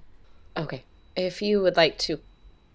okay 0.55 0.79
if 1.17 1.43
you 1.43 1.61
would 1.61 1.77
like 1.77 1.97
to 1.99 2.17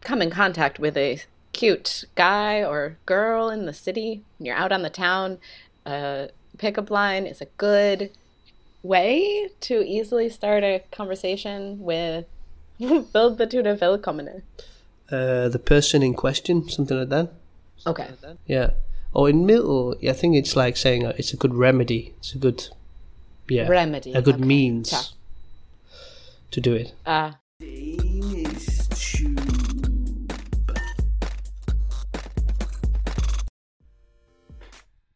come 0.08 0.24
in 0.24 0.32
contact 0.32 0.80
with 0.80 0.98
a 0.98 1.18
cute 1.54 2.06
guy 2.16 2.64
or 2.64 2.90
girl 3.06 3.50
in 3.54 3.60
the 3.66 3.74
city 3.74 4.22
when 4.38 4.48
you're 4.48 4.64
out 4.64 4.72
on 4.72 4.82
the 4.82 4.90
town 4.90 5.38
a 5.86 6.28
pickup 6.58 6.90
line 6.90 7.32
is 7.32 7.42
a 7.42 7.46
good 7.58 8.10
way 8.84 9.50
to 9.62 9.84
easily 9.86 10.30
start 10.30 10.64
a 10.64 10.82
conversation 10.92 11.80
with 11.80 12.26
build 13.14 13.38
the 13.38 13.46
to 13.48 13.62
the 13.64 13.76
velkomne 13.76 14.42
Uh, 15.12 15.50
the 15.50 15.60
person 15.60 16.02
in 16.04 16.14
question, 16.14 16.70
something 16.70 16.98
like 16.98 17.10
that. 17.10 17.28
okay 17.86 18.08
Yeah. 18.48 18.70
Or 19.14 19.30
in 19.30 19.46
middle, 19.46 19.96
I 20.10 20.14
think 20.14 20.36
it's 20.38 20.56
like 20.56 20.78
saying 20.78 21.06
uh, 21.06 21.14
it's 21.18 21.34
a 21.34 21.38
good 21.38 21.54
remedy. 21.54 22.14
It's 22.20 22.34
a 22.34 22.38
good, 22.38 22.70
yeah, 23.50 23.68
Remedy, 23.68 24.14
a 24.14 24.22
good 24.22 24.36
okay. 24.36 24.46
means 24.46 24.92
Yeah. 24.92 25.04
to 26.52 26.62
do 26.62 26.74
it. 26.76 26.94
uh 27.06 27.32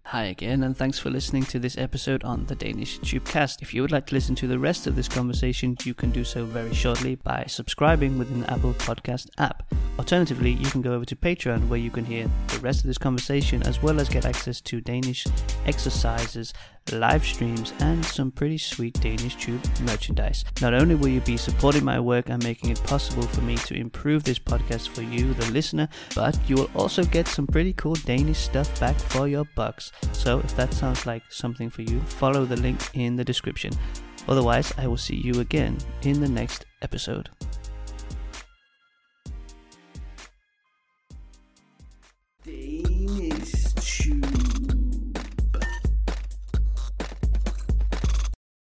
Hi 0.10 0.26
again, 0.26 0.62
and 0.62 0.78
thanks 0.78 1.00
for 1.00 1.10
listening 1.10 1.46
to 1.46 1.58
this 1.58 1.80
episode 1.80 2.24
on 2.24 2.46
the 2.46 2.54
Danish 2.54 3.00
Tubecast. 3.00 3.64
If 3.64 3.74
you 3.74 3.82
would 3.82 3.92
like 3.92 4.06
to 4.08 4.14
listen 4.14 4.36
to 4.36 4.48
the 4.48 4.60
rest 4.60 4.86
of 4.86 4.96
this 4.96 5.08
conversation, 5.08 5.76
you 5.84 5.96
can 5.96 6.12
do 6.12 6.24
so 6.24 6.46
very 6.46 6.76
shortly 6.76 7.16
by 7.16 7.46
subscribing 7.48 8.20
within 8.20 8.42
the 8.42 8.52
Apple 8.54 8.76
Podcast 8.76 9.30
app. 9.40 9.64
Alternatively, 9.98 10.52
you 10.52 10.66
can 10.66 10.82
go 10.82 10.94
over 10.94 11.06
to 11.06 11.16
Patreon 11.16 11.70
where 11.70 11.80
you 11.80 11.90
can 11.90 12.04
hear 12.04 12.30
the 12.50 12.60
rest 12.60 12.82
of 12.82 12.88
this 12.88 12.98
conversation 12.98 13.64
as 13.64 13.82
well 13.82 14.02
as 14.02 14.10
get 14.10 14.26
access 14.26 14.60
to 14.62 14.82
Danish 14.82 15.26
exercises, 15.66 16.54
live 16.92 17.26
streams, 17.26 17.74
and 17.80 18.04
some 18.04 18.30
pretty 18.30 18.58
sweet 18.58 19.00
Danish 19.00 19.38
Tube 19.38 19.64
merchandise. 19.84 20.44
Not 20.62 20.74
only 20.74 20.96
will 20.96 21.08
you 21.08 21.22
be 21.22 21.38
supporting 21.38 21.86
my 21.86 22.00
work 22.00 22.30
and 22.30 22.44
making 22.44 22.72
it 22.72 22.84
possible 22.84 23.24
for 23.24 23.42
me 23.42 23.56
to 23.56 23.74
improve 23.74 24.26
this 24.26 24.38
podcast 24.38 24.90
for 24.90 25.02
you, 25.02 25.34
the 25.34 25.50
listener, 25.52 25.88
but 26.14 26.38
you 26.50 26.56
will 26.56 26.72
also 26.76 27.04
get 27.06 27.28
some 27.28 27.48
pretty 27.48 27.72
cool 27.74 27.96
Danish 27.96 28.40
stuff 28.40 28.78
back 28.82 28.98
for 28.98 29.30
your 29.30 29.46
bucks. 29.56 29.94
So 30.12 30.40
if 30.40 30.56
that 30.58 30.74
sounds 30.74 31.06
like 31.06 31.24
something 31.30 31.70
for 31.70 31.84
you, 31.84 32.02
follow 32.02 32.44
the 32.44 32.58
link 32.58 32.82
in 32.96 33.16
the 33.16 33.24
description. 33.24 33.72
Otherwise, 34.28 34.74
I 34.78 34.88
will 34.88 34.98
see 34.98 35.16
you 35.16 35.40
again 35.40 35.78
in 36.02 36.20
the 36.20 36.30
next 36.30 36.66
episode. 36.82 37.30